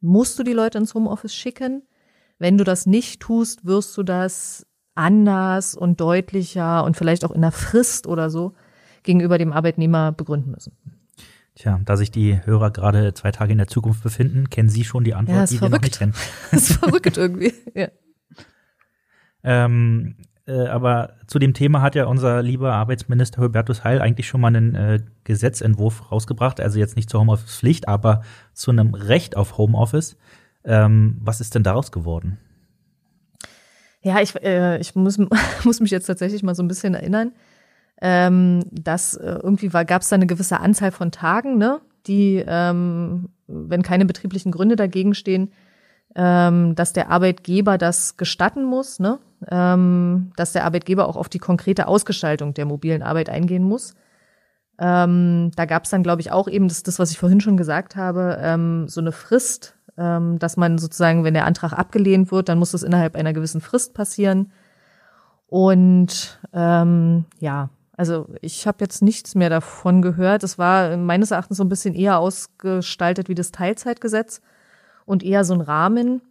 [0.00, 1.82] musst du die Leute ins Homeoffice schicken.
[2.38, 7.42] Wenn du das nicht tust, wirst du das anders und deutlicher und vielleicht auch in
[7.42, 8.54] der Frist oder so
[9.02, 10.72] gegenüber dem Arbeitnehmer begründen müssen.
[11.54, 15.04] Tja, da sich die Hörer gerade zwei Tage in der Zukunft befinden, kennen Sie schon
[15.04, 15.84] die Antwort, Ja, die wir noch verrückt.
[15.84, 16.14] nicht kennen.
[16.50, 17.52] Das ist verrückt irgendwie.
[17.74, 17.88] Ja.
[19.42, 24.40] Ähm, äh, aber zu dem Thema hat ja unser lieber Arbeitsminister Hubertus Heil eigentlich schon
[24.40, 26.60] mal einen äh, Gesetzentwurf rausgebracht.
[26.60, 28.22] Also jetzt nicht zur Homeoffice-Pflicht, aber
[28.52, 30.16] zu einem Recht auf Homeoffice.
[30.64, 32.38] Ähm, was ist denn daraus geworden?
[34.02, 35.18] Ja, ich, äh, ich muss,
[35.64, 37.32] muss mich jetzt tatsächlich mal so ein bisschen erinnern,
[38.00, 43.28] ähm, dass äh, irgendwie gab es da eine gewisse Anzahl von Tagen, ne, die, ähm,
[43.46, 45.52] wenn keine betrieblichen Gründe dagegen stehen,
[46.16, 49.18] ähm, dass der Arbeitgeber das gestatten muss, ne,
[49.50, 53.94] ähm, dass der Arbeitgeber auch auf die konkrete Ausgestaltung der mobilen Arbeit eingehen muss.
[54.78, 57.56] Ähm, da gab es dann, glaube ich, auch eben das, das, was ich vorhin schon
[57.56, 62.48] gesagt habe, ähm, so eine Frist, ähm, dass man sozusagen, wenn der Antrag abgelehnt wird,
[62.48, 64.52] dann muss das innerhalb einer gewissen Frist passieren.
[65.46, 70.42] Und ähm, ja, also ich habe jetzt nichts mehr davon gehört.
[70.42, 74.40] Es war meines Erachtens so ein bisschen eher ausgestaltet wie das Teilzeitgesetz
[75.04, 76.22] und eher so ein Rahmen.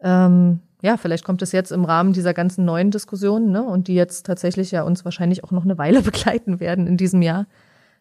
[0.00, 3.94] Ähm, ja, vielleicht kommt es jetzt im Rahmen dieser ganzen neuen Diskussionen, ne, und die
[3.94, 7.46] jetzt tatsächlich ja uns wahrscheinlich auch noch eine Weile begleiten werden in diesem Jahr.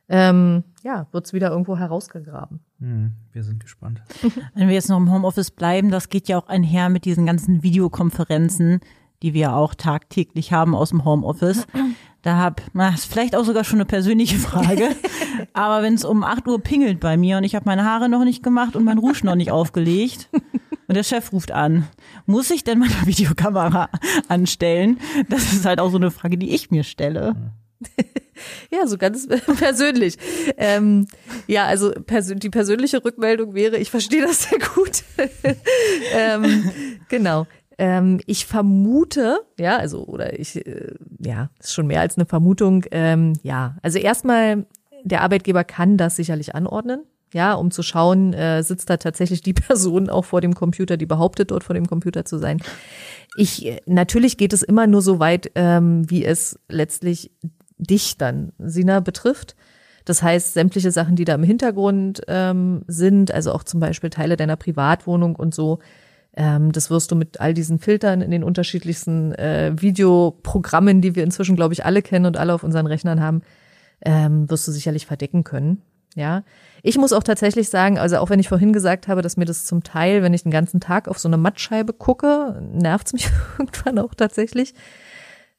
[0.10, 2.62] Ähm, ja, wird's wieder irgendwo herausgegraben.
[2.80, 4.02] Hm, wir sind gespannt.
[4.54, 7.62] Wenn wir jetzt noch im Homeoffice bleiben, das geht ja auch einher mit diesen ganzen
[7.62, 8.80] Videokonferenzen,
[9.22, 11.68] die wir auch tagtäglich haben aus dem Homeoffice.
[12.22, 14.90] Da hab, na, ist vielleicht auch sogar schon eine persönliche Frage.
[15.54, 18.24] Aber wenn es um 8 Uhr pingelt bei mir und ich habe meine Haare noch
[18.24, 20.30] nicht gemacht und mein Rouge noch nicht aufgelegt
[20.88, 21.88] und der Chef ruft an,
[22.26, 23.90] muss ich denn meine Videokamera
[24.28, 25.00] anstellen?
[25.30, 27.36] Das ist halt auch so eine Frage, die ich mir stelle.
[28.72, 29.28] Ja, so ganz
[29.60, 30.18] persönlich.
[30.58, 31.08] Ähm,
[31.48, 35.04] ja, also persö die persönliche Rückmeldung wäre, ich verstehe das sehr gut.
[36.14, 36.70] ähm,
[37.10, 37.48] genau.
[37.80, 42.86] Ähm, ich vermute, ja, also, oder ich, äh, ja, ist schon mehr als eine Vermutung.
[42.92, 44.66] Ähm, ja, also erstmal,
[45.04, 47.04] der Arbeitgeber kann das sicherlich anordnen.
[47.34, 51.06] Ja, um zu schauen, äh, sitzt da tatsächlich die Person auch vor dem Computer, die
[51.06, 52.62] behauptet, dort vor dem Computer zu sein.
[53.36, 57.32] Ich, äh, natürlich geht es immer nur so weit, ähm, wie es letztlich
[57.78, 59.56] dich dann, Sina, betrifft.
[60.06, 64.38] Das heißt, sämtliche Sachen, die da im Hintergrund ähm, sind, also auch zum Beispiel Teile
[64.38, 65.80] deiner Privatwohnung und so,
[66.38, 71.24] ähm, das wirst du mit all diesen Filtern in den unterschiedlichsten äh, Videoprogrammen, die wir
[71.24, 73.42] inzwischen, glaube ich, alle kennen und alle auf unseren Rechnern haben,
[74.02, 75.82] ähm, wirst du sicherlich verdecken können.
[76.16, 76.44] Ja,
[76.82, 79.66] ich muss auch tatsächlich sagen, also auch wenn ich vorhin gesagt habe, dass mir das
[79.66, 84.00] zum Teil, wenn ich den ganzen Tag auf so eine Mattscheibe gucke, nervt's mich irgendwann
[84.00, 84.74] auch tatsächlich.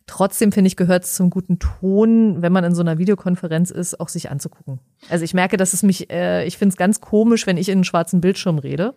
[0.06, 4.00] Trotzdem finde ich, gehört es zum guten Ton, wenn man in so einer Videokonferenz ist,
[4.00, 4.80] auch sich anzugucken.
[5.10, 7.78] Also ich merke, dass es mich, äh, ich finde es ganz komisch, wenn ich in
[7.78, 8.94] einen schwarzen Bildschirm rede.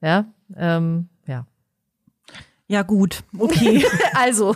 [0.00, 1.46] Ja, ähm, ja.
[2.68, 3.84] Ja, gut, okay.
[4.14, 4.54] also,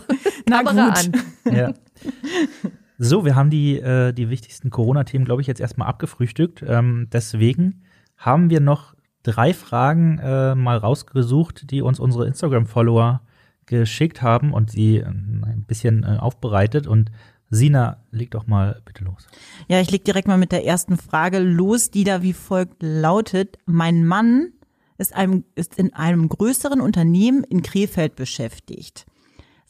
[0.49, 0.99] Na Kamera gut.
[1.47, 1.55] an.
[1.55, 1.75] Ja.
[3.05, 6.65] So, wir haben die, äh, die wichtigsten Corona-Themen, glaube ich, jetzt erstmal abgefrühstückt.
[6.65, 7.83] Ähm, deswegen
[8.17, 13.21] haben wir noch drei Fragen äh, mal rausgesucht, die uns unsere Instagram-Follower
[13.67, 16.87] geschickt haben und sie äh, ein bisschen äh, aufbereitet.
[16.87, 17.11] Und
[17.51, 19.27] Sina, leg doch mal bitte los.
[19.67, 23.59] Ja, ich leg direkt mal mit der ersten Frage los, die da wie folgt lautet.
[23.67, 24.53] Mein Mann
[24.99, 29.07] ist, einem, ist in einem größeren Unternehmen in Krefeld beschäftigt.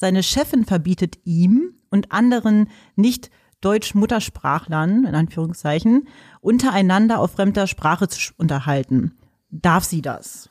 [0.02, 6.08] Seine Chefin verbietet ihm und anderen nicht Deutsch-Muttersprachlern, in Anführungszeichen,
[6.40, 9.16] untereinander auf fremder Sprache zu unterhalten.
[9.48, 10.50] Darf sie das?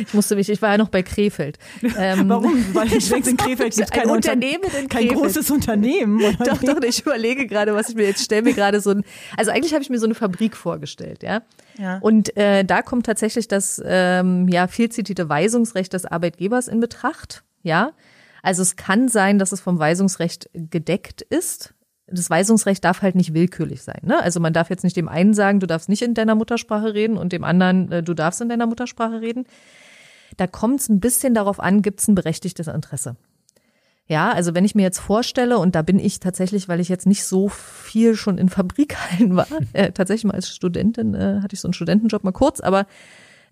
[0.00, 1.58] Ich musste mich, ich war ja noch bei Krefeld.
[1.98, 2.28] Ähm,
[2.72, 5.14] Weil ich denke, in Krefeld gibt kein Unter- Unternehmen in kein Krefeld.
[5.20, 6.22] großes Unternehmen.
[6.22, 9.04] Oder Doch, doch, ich überlege gerade, was ich mir jetzt stelle mir gerade so ein,
[9.36, 11.42] also eigentlich habe ich mir so eine Fabrik vorgestellt, ja.
[11.78, 11.98] Ja.
[11.98, 17.42] Und äh, da kommt tatsächlich das ähm, ja viel zitierte Weisungsrecht des Arbeitgebers in Betracht,
[17.62, 17.92] ja.
[18.42, 21.74] Also es kann sein, dass es vom Weisungsrecht gedeckt ist.
[22.10, 24.00] Das Weisungsrecht darf halt nicht willkürlich sein.
[24.02, 24.20] Ne?
[24.20, 27.16] Also man darf jetzt nicht dem einen sagen, du darfst nicht in deiner Muttersprache reden
[27.16, 29.44] und dem anderen, äh, du darfst in deiner Muttersprache reden.
[30.36, 33.16] Da kommt es ein bisschen darauf an, gibt es ein berechtigtes Interesse.
[34.10, 37.06] Ja, also wenn ich mir jetzt vorstelle, und da bin ich tatsächlich, weil ich jetzt
[37.06, 41.60] nicht so viel schon in Fabrikhallen war, äh, tatsächlich mal als Studentin äh, hatte ich
[41.60, 42.86] so einen Studentenjob mal kurz, aber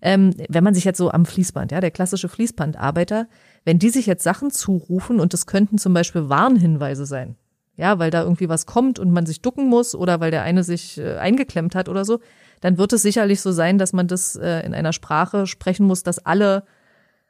[0.01, 3.27] ähm, wenn man sich jetzt so am Fließband, ja, der klassische Fließbandarbeiter,
[3.63, 7.35] wenn die sich jetzt Sachen zurufen und das könnten zum Beispiel Warnhinweise sein,
[7.79, 10.63] ja, weil da irgendwie was kommt und man sich ducken muss oder weil der eine
[10.63, 12.19] sich äh, eingeklemmt hat oder so,
[12.61, 16.03] dann wird es sicherlich so sein, dass man das äh, in einer Sprache sprechen muss,
[16.03, 16.63] dass alle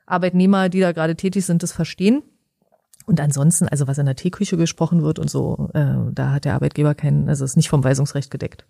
[0.08, 2.24] Arbeitnehmer, die da gerade tätig sind, das verstehen.
[3.06, 6.56] Und ansonsten, also was in der Teeküche gesprochen wird und so, äh, da hat der
[6.56, 8.66] Arbeitgeber keinen, also ist nicht vom Weisungsrecht gedeckt.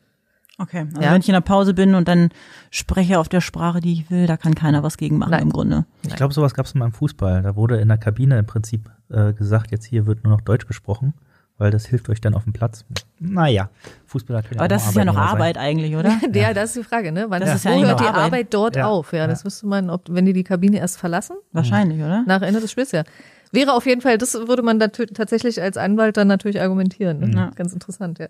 [0.57, 1.13] Okay, also Ja.
[1.13, 2.29] wenn ich in der Pause bin und dann
[2.71, 5.43] spreche auf der Sprache, die ich will, da kann keiner was gegen machen Nein.
[5.43, 5.85] im Grunde.
[6.03, 7.41] Ich glaube, sowas gab es mal im Fußball.
[7.41, 10.67] Da wurde in der Kabine im Prinzip äh, gesagt, jetzt hier wird nur noch Deutsch
[10.67, 11.13] gesprochen,
[11.59, 12.83] weil das hilft euch dann auf dem Platz.
[13.19, 13.69] Naja,
[14.07, 16.19] Fußballer können Aber das ist ja noch Arbeit eigentlich, oder?
[16.33, 17.25] Ja, das ist die Frage, ne?
[17.29, 18.53] Wann Das ist ja wo eigentlich hört die Arbeit, Arbeit.
[18.53, 18.87] dort Ja.
[18.87, 19.13] auf?
[19.13, 19.45] Ja, das Ja.
[19.45, 22.23] wüsste man, ob, wenn die die Kabine erst verlassen, Wahrscheinlich, oder?
[22.25, 23.03] nach Ende des Spiels, ja.
[23.51, 27.19] Wäre auf jeden Fall, das würde man tatsächlich als Anwalt dann natürlich argumentieren.
[27.19, 27.31] Ne?
[27.35, 27.51] Ja.
[27.55, 28.27] Ganz interessant, ja.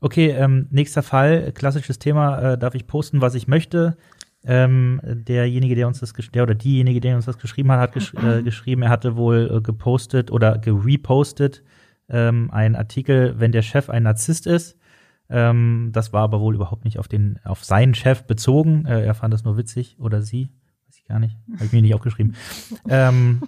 [0.00, 3.96] Okay, ähm, nächster Fall, klassisches Thema, äh, darf ich posten, was ich möchte.
[4.44, 8.14] Ähm, derjenige, der uns das, der oder diejenige, der uns das geschrieben hat, hat gesch
[8.14, 11.62] äh, geschrieben, er hatte wohl äh, gepostet oder gerepostet
[12.08, 14.78] ähm, einen Artikel, wenn der Chef ein Narzisst ist.
[15.28, 18.86] Ähm, das war aber wohl überhaupt nicht auf den, auf seinen Chef bezogen.
[18.86, 20.50] Äh, er fand es nur witzig oder sie,
[20.86, 22.36] weiß ich gar nicht, habe ich mir nicht aufgeschrieben.
[22.88, 23.42] ähm,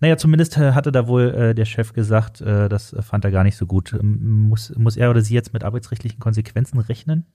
[0.00, 3.44] naja, zumindest äh, hatte da wohl äh, der Chef gesagt, äh, das fand er gar
[3.44, 3.92] nicht so gut.
[3.92, 7.26] Ähm, Muss, muss er oder sie jetzt mit arbeitsrechtlichen Konsequenzen rechnen?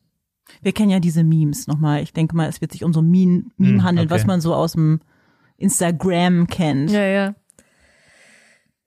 [0.61, 2.01] Wir kennen ja diese Memes nochmal.
[2.03, 4.27] Ich denke mal, es wird sich um so ein Meme, Meme Hm, handeln, was okay.
[4.27, 4.99] man so aus dem
[5.57, 6.91] Instagram kennt.
[6.91, 7.35] Ja, ja.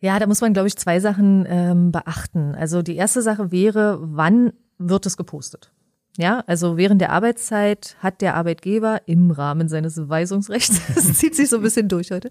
[0.01, 2.55] Ja, da muss man, glaube ich, zwei Sachen ähm, beachten.
[2.55, 5.73] Also die erste Sache wäre, wann wird es gepostet?
[6.17, 11.49] Ja, also während der Arbeitszeit hat der Arbeitgeber im Rahmen seines Weisungsrechts, das zieht sich
[11.49, 12.31] so ein bisschen durch heute,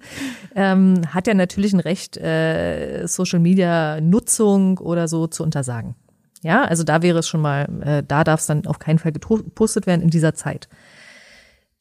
[0.56, 5.95] ähm, hat er natürlich ein Recht, äh, Social Media Nutzung oder so zu untersagen.
[6.43, 9.13] Ja, also da wäre es schon mal, äh, da darf es dann auf keinen Fall
[9.13, 10.67] gepostet werden in dieser Zeit.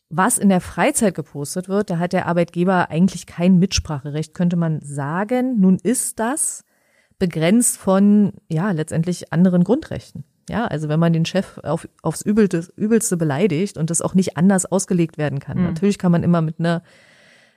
[0.08, 4.80] Was in der Freizeit gepostet wird, da hat der Arbeitgeber eigentlich kein Mitspracherecht, könnte man
[4.80, 5.58] sagen.
[5.60, 6.64] Nun ist das
[7.18, 10.24] begrenzt von, ja, letztendlich anderen Grundrechten.
[10.48, 14.36] Ja, also wenn man den Chef auf, aufs Übelte, Übelste beleidigt und das auch nicht
[14.36, 15.60] anders ausgelegt werden kann.
[15.60, 16.84] Natürlich kann man immer mit einer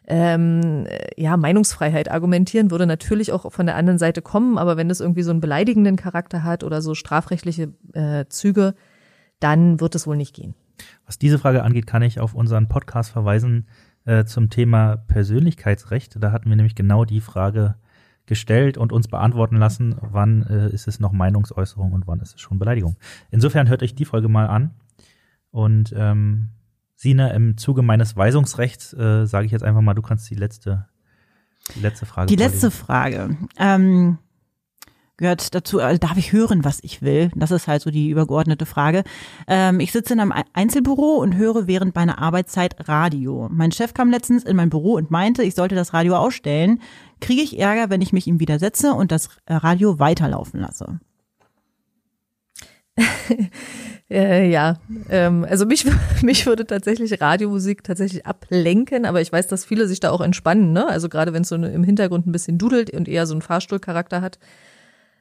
[0.08, 5.02] ähm, ja, Meinungsfreiheit argumentieren, würde natürlich auch von der anderen Seite kommen, aber wenn das
[5.02, 8.74] irgendwie so einen beleidigenden Charakter hat oder so strafrechtliche äh, Züge,
[9.40, 10.56] dann wird es wohl nicht gehen.
[11.06, 13.68] Was diese Frage angeht, kann ich auf unseren Podcast verweisen
[14.06, 16.18] äh, zum Thema Persönlichkeitsrecht.
[16.22, 17.76] Da hatten wir nämlich genau die Frage
[18.26, 22.42] gestellt und uns beantworten lassen, wann äh, ist es noch Meinungsäußerung und wann ist es
[22.42, 22.96] schon Beleidigung.
[23.32, 24.72] Insofern hört euch die Folge mal an.
[25.52, 26.50] Und ähm,
[26.96, 30.88] Sina, im Zuge meines Weisungsrechts äh, sage ich jetzt einfach mal, du kannst die letzte,
[31.76, 32.86] die letzte Frage Die letzte vorlesen.
[32.86, 33.38] Frage.
[33.58, 34.18] Ähm,
[35.20, 37.30] gehört dazu, also darf ich hören, was ich will?
[37.36, 39.04] Das ist halt so die übergeordnete Frage.
[39.48, 43.48] Ähm, ich sitze in einem Einzelbüro und höre während meiner Arbeitszeit Radio.
[43.52, 46.82] Mein Chef kam letztens in mein Büro und meinte, ich sollte das Radio ausstellen.
[47.22, 51.00] Kriege ich Ärger, wenn ich mich ihm widersetze und das Radio weiterlaufen lasse?
[54.12, 54.80] Äh, ja,
[55.12, 55.86] ähm, also mich,
[56.24, 60.74] mich würde tatsächlich Radiomusik tatsächlich ablenken, aber ich weiß, dass viele sich da auch entspannen,
[60.74, 60.88] ne?
[60.88, 64.22] Also gerade wenn es so im Hintergrund ein bisschen dudelt und eher so einen Fahrstuhlcharakter
[64.22, 64.40] hat.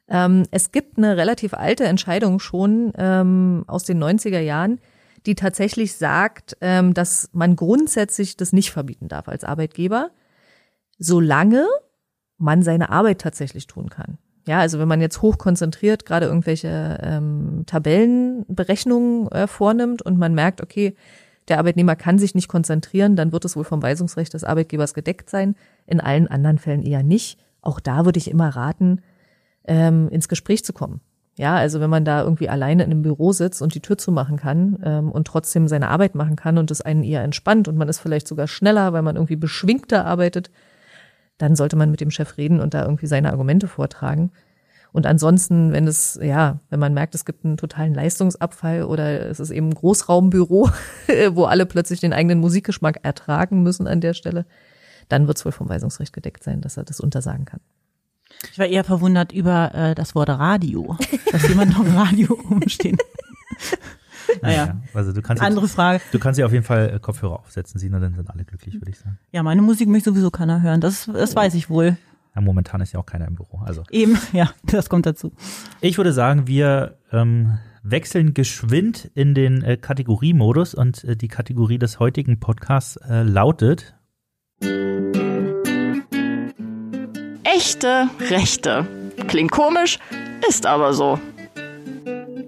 [0.09, 4.79] Ähm, es gibt eine relativ alte Entscheidung schon ähm, aus den 90er Jahren,
[5.25, 10.11] die tatsächlich sagt, ähm, dass man grundsätzlich das nicht verbieten darf als Arbeitgeber,
[10.97, 11.67] solange
[12.37, 14.17] man seine Arbeit tatsächlich tun kann.
[14.47, 20.61] Ja, also wenn man jetzt hochkonzentriert gerade irgendwelche ähm, Tabellenberechnungen äh, vornimmt und man merkt,
[20.61, 20.95] okay,
[21.49, 25.29] der Arbeitnehmer kann sich nicht konzentrieren, dann wird es wohl vom Weisungsrecht des Arbeitgebers gedeckt
[25.29, 25.55] sein.
[25.85, 27.39] In allen anderen Fällen eher nicht.
[27.61, 29.01] Auch da würde ich immer raten,
[29.69, 30.99] ähm, ins Gespräch zu kommen.
[31.37, 34.35] Ja, also wenn man da irgendwie alleine in einem Büro sitzt und die Tür zumachen
[34.35, 37.87] kann ähm, und trotzdem seine Arbeit machen kann und es einen eher entspannt und man
[37.87, 40.51] ist vielleicht sogar schneller, weil man irgendwie beschwingter arbeitet,
[41.37, 44.31] dann sollte man mit dem Chef reden und da irgendwie seine Argumente vortragen.
[44.91, 49.39] Und ansonsten, wenn es, ja, wenn man merkt, es gibt einen totalen Leistungsabfall oder es
[49.39, 50.69] ist eben ein Großraumbüro,
[51.31, 54.45] wo alle plötzlich den eigenen Musikgeschmack ertragen müssen an der Stelle,
[55.07, 57.61] dann wird es wohl vom Weisungsrecht gedeckt sein, dass er das untersagen kann.
[58.51, 60.97] Ich war eher verwundert über äh, das Wort Radio,
[61.31, 62.97] dass jemand noch Radio rumstehen.
[64.43, 66.01] Naja, also du kannst Andere jetzt, Frage.
[66.11, 68.91] Du kannst ja auf jeden Fall äh, Kopfhörer aufsetzen, Sina, dann sind alle glücklich, würde
[68.91, 69.17] ich sagen.
[69.31, 70.81] Ja, meine Musik möchte sowieso keiner hören.
[70.81, 71.97] Das, das weiß ich wohl.
[72.35, 73.59] Ja, momentan ist ja auch keiner im Büro.
[73.65, 75.33] Also Eben, ja, das kommt dazu.
[75.81, 81.79] ich würde sagen, wir ähm, wechseln geschwind in den äh, Kategoriemodus und äh, die Kategorie
[81.79, 83.95] des heutigen Podcasts äh, lautet
[87.59, 88.87] Echte Rechte.
[89.27, 89.99] Klingt komisch,
[90.47, 91.19] ist aber so.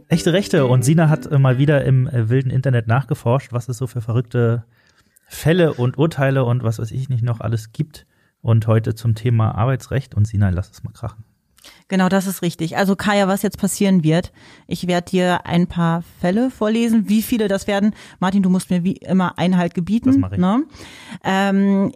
[0.08, 0.67] Echte Rechte.
[0.67, 4.00] Und Sina hat äh, mal wieder im äh, wilden Internet nachgeforscht, was es so für
[4.00, 4.63] verrückte
[5.28, 8.08] Fälle und Urteile und was weiß ich nicht noch alles gibt.
[8.41, 10.15] Und heute zum Thema Arbeitsrecht.
[10.15, 11.26] Und Sina, lass es mal krachen.
[11.89, 12.78] Genau, das ist richtig.
[12.78, 14.32] Also Kaya, was jetzt passieren wird,
[14.65, 17.10] ich werde dir ein paar Fälle vorlesen.
[17.10, 17.93] Wie viele das werden?
[18.21, 20.08] Martin, du musst mir wie immer Einhalt gebieten.
[20.08, 20.39] Das mach ich.
[20.39, 20.63] Ne?
[21.26, 21.91] Ähm,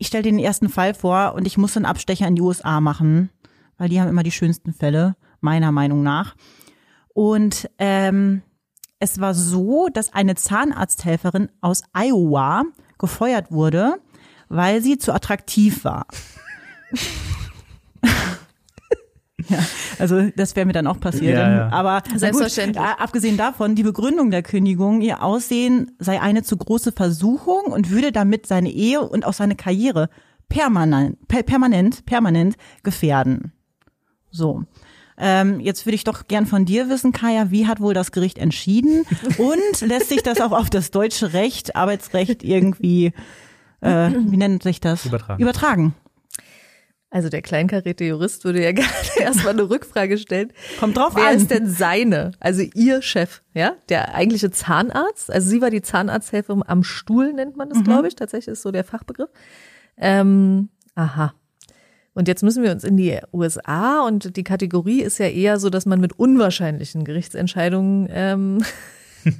[0.00, 2.80] ich stelle dir den ersten Fall vor und ich muss einen Abstecher in die USA
[2.80, 3.28] machen,
[3.76, 6.36] weil die haben immer die schönsten Fälle, meiner Meinung nach.
[7.12, 8.40] Und ähm,
[8.98, 12.64] es war so, dass eine Zahnarzthelferin aus Iowa
[12.98, 14.00] gefeuert wurde,
[14.48, 16.06] weil sie zu attraktiv war.
[19.50, 19.58] ja,
[19.98, 21.36] also das wäre mir dann auch passiert.
[21.36, 21.68] Ja, ja.
[21.70, 22.82] Aber na gut, Selbstverständlich.
[22.82, 27.90] äh, abgesehen davon, die Begründung der Kündigung, ihr Aussehen sei eine zu große Versuchung und
[27.90, 30.08] würde damit seine Ehe und auch seine Karriere
[30.48, 33.52] permanent, per, permanent, permanent gefährden.
[34.30, 34.64] So.
[35.22, 38.38] Ähm, jetzt würde ich doch gern von dir wissen, Kaya, wie hat wohl das Gericht
[38.38, 39.04] entschieden?
[39.38, 43.12] Und lässt sich das auch auf das deutsche Recht, Arbeitsrecht irgendwie,
[43.82, 45.04] äh, wie nennt sich das?
[45.04, 45.42] Übertragen.
[45.42, 45.94] Übertragen.
[47.12, 50.52] Also der kleinkarierte Jurist würde ja gerne erstmal eine Rückfrage stellen.
[50.78, 51.36] Kommt drauf Wer an.
[51.36, 55.30] ist denn seine, also ihr Chef, ja, der eigentliche Zahnarzt?
[55.30, 57.84] Also sie war die Zahnarzthelferin am Stuhl, nennt man das, Mhm.
[57.84, 59.30] glaube ich, tatsächlich ist so der Fachbegriff.
[59.96, 61.34] Ähm, aha.
[62.14, 65.70] Und jetzt müssen wir uns in die USA und die Kategorie ist ja eher so,
[65.70, 68.64] dass man mit unwahrscheinlichen Gerichtsentscheidungen, ähm,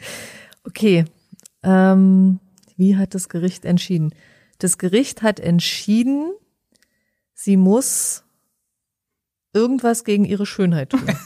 [0.64, 1.04] okay,
[1.62, 2.40] ähm,
[2.76, 4.14] wie hat das Gericht entschieden?
[4.58, 6.32] Das Gericht hat entschieden,
[7.42, 8.22] sie muss
[9.54, 11.02] irgendwas gegen ihre Schönheit tun.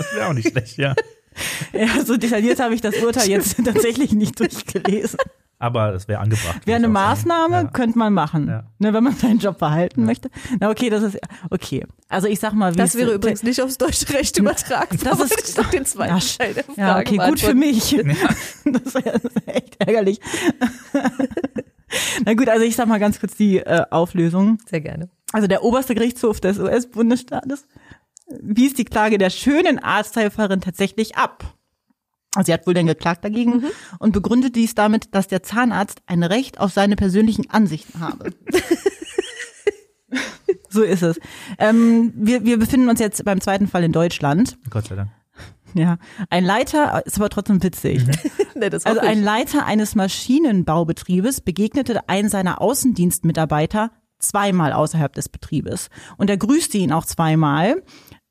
[0.00, 0.94] Das wäre auch nicht schlecht, ja.
[1.74, 5.18] Ja, so detailliert habe ich das Urteil jetzt tatsächlich nicht durchgelesen.
[5.58, 6.66] Aber es wäre angebracht.
[6.66, 6.88] Wäre eine.
[6.88, 7.64] Maßnahme, Ja.
[7.64, 8.64] könnte man machen, Ja.
[8.78, 10.30] ne, wenn man seinen Job behalten möchte.
[10.58, 11.18] Na okay, das ist
[11.50, 11.86] okay.
[12.08, 14.98] Also ich sag mal, wie Das wäre übrigens nicht aufs deutsche Recht übertragen.
[15.04, 17.96] Das Da ist- doch den zweiten Ja, Teil der Ja, Frage okay, gut für mich.
[18.64, 20.20] Das ja ist echt ärgerlich.
[22.24, 24.58] Na gut, also ich sag mal ganz kurz die äh, Auflösung.
[24.68, 25.10] Sehr gerne.
[25.32, 27.66] Also der oberste Gerichtshof des US-Bundesstaates
[28.40, 31.54] wies die Klage der schönen Arzthelferin tatsächlich ab.
[32.34, 33.64] Also sie hat wohl dann geklagt dagegen
[33.98, 38.32] und begründet dies damit, dass der Zahnarzt ein Recht auf seine persönlichen Ansichten habe.
[40.68, 41.18] so ist es.
[41.58, 44.58] Ähm, wir, wir befinden uns jetzt beim zweiten Fall in Deutschland.
[44.70, 45.10] Gott sei Dank.
[45.74, 45.98] Ja,
[46.30, 48.04] ein Leiter ist aber trotzdem witzig.
[48.56, 53.90] Nee, das Also ein Leiter eines Maschinenbaubetriebes begegnete einen seiner Außendienstmitarbeiter
[54.20, 55.88] zweimal außerhalb des Betriebes.
[56.16, 57.82] Und er grüßte ihn auch zweimal,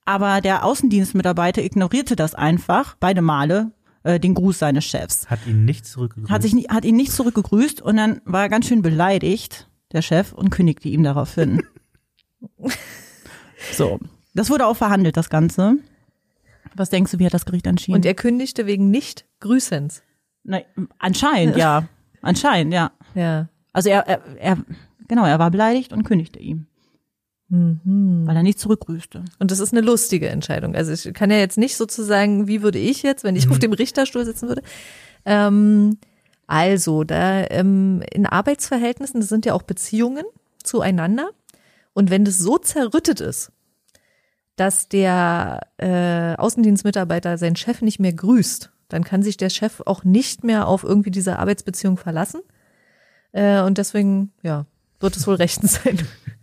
[0.05, 3.71] aber der Außendienstmitarbeiter ignorierte das einfach, beide Male,
[4.03, 5.29] äh, den Gruß seines Chefs.
[5.29, 6.31] Hat ihn nicht zurückgegrüßt.
[6.31, 10.33] Hat, sich, hat ihn nicht zurückgegrüßt und dann war er ganz schön beleidigt, der Chef,
[10.33, 11.63] und kündigte ihm daraufhin.
[13.73, 13.99] so.
[14.33, 15.75] Das wurde auch verhandelt, das Ganze.
[16.75, 17.95] Was denkst du, wie hat das Gericht entschieden?
[17.95, 20.03] Und er kündigte wegen nicht Grüßens.
[20.43, 20.61] Na,
[20.97, 21.87] anscheinend, ja.
[22.21, 22.91] Anscheinend, ja.
[23.15, 23.47] Ja.
[23.73, 24.57] Also er, er, er,
[25.09, 26.67] genau, er war beleidigt und kündigte ihm.
[28.27, 29.25] Weil er nicht zurückgrüßte.
[29.39, 30.75] Und das ist eine lustige Entscheidung.
[30.75, 33.73] Also ich kann ja jetzt nicht sozusagen, wie würde ich jetzt, wenn ich auf dem
[33.73, 34.61] Richterstuhl sitzen würde.
[35.25, 35.97] Ähm,
[36.47, 40.25] also, da ähm, in Arbeitsverhältnissen, das sind ja auch Beziehungen
[40.63, 41.29] zueinander.
[41.93, 43.51] Und wenn das so zerrüttet ist,
[44.55, 50.03] dass der äh, Außendienstmitarbeiter seinen Chef nicht mehr grüßt, dann kann sich der Chef auch
[50.03, 52.41] nicht mehr auf irgendwie diese Arbeitsbeziehung verlassen.
[53.31, 54.65] Äh, und deswegen, ja,
[54.99, 55.99] wird es wohl rechtens sein.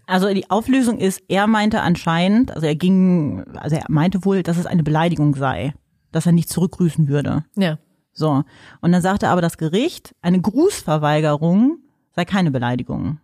[0.07, 4.57] Also die Auflösung ist, er meinte anscheinend, also er ging, also er meinte wohl, dass
[4.57, 5.75] es eine Beleidigung sei,
[6.13, 7.45] dass er nicht zurückgrüßen würde.
[7.57, 7.79] Ja.
[8.13, 8.45] So.
[8.81, 11.79] Und dann sagte aber das Gericht, eine Grußverweigerung
[12.13, 13.19] sei keine Beleidigung.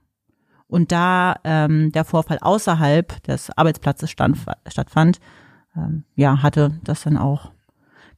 [0.66, 5.20] Und da ähm, der Vorfall außerhalb des Arbeitsplatzes stand, stattfand,
[5.76, 7.52] ähm, ja, hatte das dann auch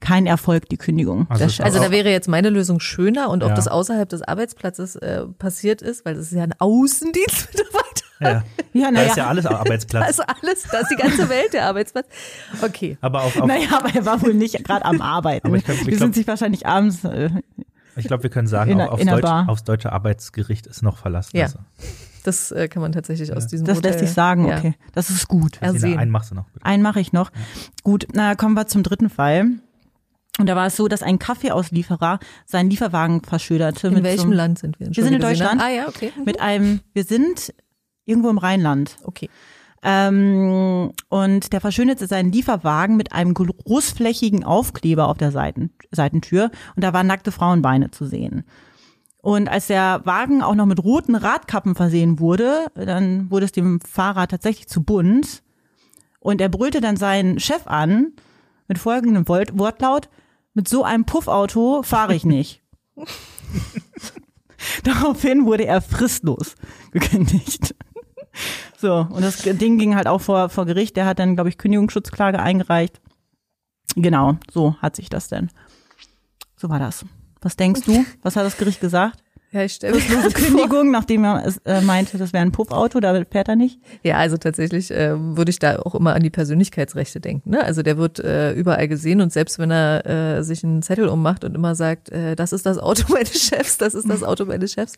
[0.01, 1.27] kein Erfolg, die Kündigung.
[1.31, 1.63] Also.
[1.63, 3.55] Also da wäre jetzt meine Lösung schöner und ob Ja.
[3.55, 7.85] das außerhalb des Arbeitsplatzes äh, passiert ist, weil das ist ja ein Außendienstmitarbeiter.
[8.21, 8.29] Ja.
[8.73, 10.05] ja, Da naja, ist ja alles Arbeitsplatz.
[10.07, 12.07] Also alles, da ist die ganze Welt der Arbeitsplatz.
[12.63, 12.97] Okay.
[13.01, 15.47] aber auf, auf, naja, aber er war wohl nicht gerade am Arbeiten.
[15.49, 17.31] Aber ich glaub- ich Die glaub- sind sich wahrscheinlich abends äh,
[17.97, 21.37] ich glaube, wir können sagen, In aufs, in Deutsch, aufs deutsche Arbeitsgericht ist noch verlassen.
[21.37, 21.45] Ja.
[21.45, 21.61] Also,
[22.25, 24.59] Das äh, kann man tatsächlich aus diesem Das Modell, lässt sich sagen, ja.
[24.59, 24.75] okay.
[24.95, 25.61] Das ist gut.
[25.61, 25.69] Ja.
[25.69, 25.99] Ersehen.
[25.99, 26.67] einen machst du noch, bitte.
[26.67, 27.31] Einen mache ich noch.
[27.85, 29.47] Gut, na kommen wir zum dritten Fall.
[30.39, 33.89] Und da war es so, dass ein Kaffeeauslieferer seinen Lieferwagen verschöderte.
[33.89, 34.89] In mit welchem so, Land sind wir?
[34.89, 35.21] Wir sind in.
[35.21, 35.61] Deutschland.
[35.61, 36.13] Ah ja, okay.
[36.17, 36.25] Mhm.
[36.25, 37.55] Mit einem, wir sind
[38.05, 38.97] irgendwo im Rheinland.
[39.05, 39.31] Okay.
[39.83, 46.51] Ähm, und der verschönerte seinen Lieferwagen mit einem großflächigen Aufkleber auf der Seiten, Seitentür.
[46.75, 48.45] Und da waren nackte Frauenbeine zu sehen.
[49.19, 53.81] Und als der Wagen auch noch mit roten Radkappen versehen wurde, dann wurde es dem
[53.81, 55.43] Fahrer tatsächlich zu bunt.
[56.19, 58.13] Und er brüllte dann seinen Chef an
[58.69, 60.09] mit folgendem Wort- Wortlaut,
[60.55, 62.63] mit so einem Puffauto fahre ich nicht.
[64.85, 66.55] Daraufhin wurde er fristlos
[66.93, 67.75] gekündigt.
[68.79, 70.97] So, und das Ding ging halt auch vor, vor Gericht.
[70.97, 73.01] Der hat dann, glaube ich, Kündigungsschutzklage eingereicht.
[73.97, 75.51] Genau, so hat sich das denn.
[76.57, 77.05] So war das.
[77.41, 78.05] Was denkst du?
[78.23, 79.24] Was hat das Gericht gesagt?
[79.55, 80.31] Ja, ich stelle mir.
[80.33, 83.79] Kündigung, nachdem er äh, meinte, das wäre ein Puffauto, da fährt er nicht.
[84.03, 87.51] Ja, also tatsächlich äh, würde ich da auch immer an die Persönlichkeitsrechte denken.
[87.51, 87.63] Ne?
[87.63, 90.07] Also der wird äh, überall gesehen und selbst wenn er
[90.39, 93.79] äh, sich einen Zettel ummacht und immer sagt, äh, das ist das Auto meines Chefs,
[93.79, 94.95] das ist das Auto meines Chefs,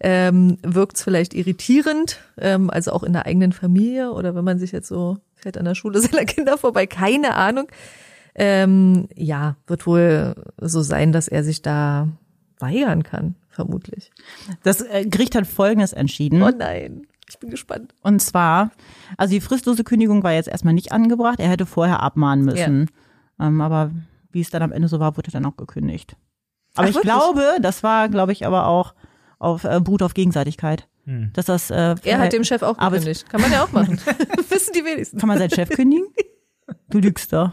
[0.00, 4.58] ähm, wirkt es vielleicht irritierend, ähm, also auch in der eigenen Familie oder wenn man
[4.58, 7.68] sich jetzt so fährt an der Schule seiner Kinder vorbei, keine Ahnung.
[8.34, 12.08] Ähm, ja, wird wohl so sein, dass er sich da
[12.60, 13.34] weigern kann,
[13.64, 14.10] vermutlich.
[14.62, 16.42] Das äh, Gericht hat Folgendes entschieden.
[16.42, 17.94] Oh nein, ich bin gespannt.
[18.02, 18.70] Und zwar,
[19.16, 21.38] also die fristlose Kündigung war jetzt erstmal nicht angebracht.
[21.40, 22.90] Er hätte vorher abmahnen müssen.
[23.38, 23.90] Ähm, aber
[24.32, 26.16] wie es dann am Ende so war, wurde dann auch gekündigt.
[26.74, 27.12] Aber Ach, ich wirklich?
[27.12, 28.94] glaube, das war, glaube ich, aber auch
[29.38, 30.88] auf äh, beruht auf Gegenseitigkeit.
[31.04, 31.30] Hm.
[31.32, 33.28] Dass das äh, Er hat dem Chef auch gekündigt.
[33.28, 34.00] Kann man ja auch machen.
[34.48, 35.18] Wissen die wenigsten.
[35.18, 36.06] Kann man seinen Chef kündigen?
[36.90, 37.52] Du lügst doch.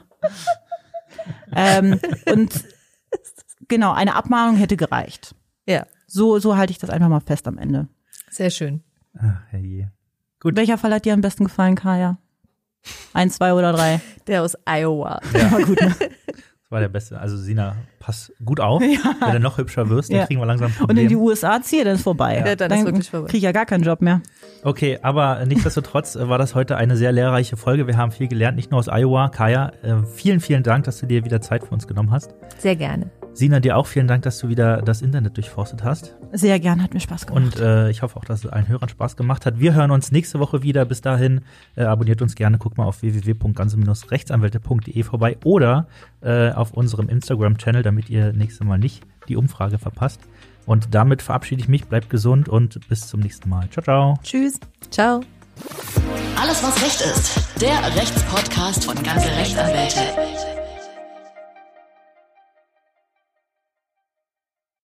[1.55, 1.99] ähm,
[2.31, 2.51] und
[3.67, 5.33] genau, eine Abmahnung hätte gereicht.
[5.65, 7.87] Ja, So, so halte ich das einfach mal fest am Ende.
[8.29, 8.81] sehr schön.
[9.19, 9.91] Ach, herrje.
[10.43, 12.17] Welcher Fall hat dir am besten gefallen, Kaya?
[13.13, 13.99] Ein, zwei oder drei?
[14.27, 15.19] Der aus Iowa.
[15.33, 15.51] Ja.
[15.51, 15.93] War gut, ne?
[15.97, 17.19] Das war der Beste.
[17.19, 18.81] Also Sina, pass gut auf.
[18.81, 20.25] Wenn du noch hübscher wirst, dann Ja.
[20.27, 21.15] kriegen wir langsam ein Und in die.
[21.15, 22.43] USA ziehe, dann ist vorbei.
[22.45, 23.27] Ja, dann ist wirklich vorbei.
[23.27, 24.21] Krieg ich ja gar keinen Job mehr.
[24.63, 27.87] Okay, aber nichtsdestotrotz äh, war das heute eine sehr lehrreiche Folge.
[27.87, 29.29] Wir haben viel gelernt, nicht nur aus Iowa.
[29.29, 32.33] Kaya, äh, vielen, vielen Dank, dass du dir wieder Zeit für uns genommen hast.
[32.59, 33.09] Sehr gerne.
[33.37, 36.15] Sina, dir auch vielen Dank, dass du wieder das Internet durchforstet hast.
[36.31, 37.43] Sehr gern, hat mir Spaß gemacht.
[37.43, 39.59] Und äh, ich hoffe auch, dass es allen Hörern Spaß gemacht hat.
[39.59, 40.85] Wir hören uns nächste Woche wieder.
[40.85, 41.41] Bis dahin
[41.75, 42.57] äh, abonniert uns gerne.
[42.57, 45.85] Guckt mal auf www.ganze-rechtsanwälte.de vorbei oder
[46.21, 50.19] äh, auf unserem Instagram-Channel, damit ihr nächstes Mal nicht die Umfrage verpasst.
[50.65, 51.85] Und damit verabschiede ich mich.
[51.85, 53.69] Bleibt gesund und bis zum nächsten Mal.
[53.69, 54.15] Ciao, ciao.
[54.23, 54.59] Tschüss.
[54.89, 55.21] Ciao.
[56.41, 57.39] Alles, was Recht ist.
[57.61, 59.99] Der Rechtspodcast von ganze Rechtsanwälte.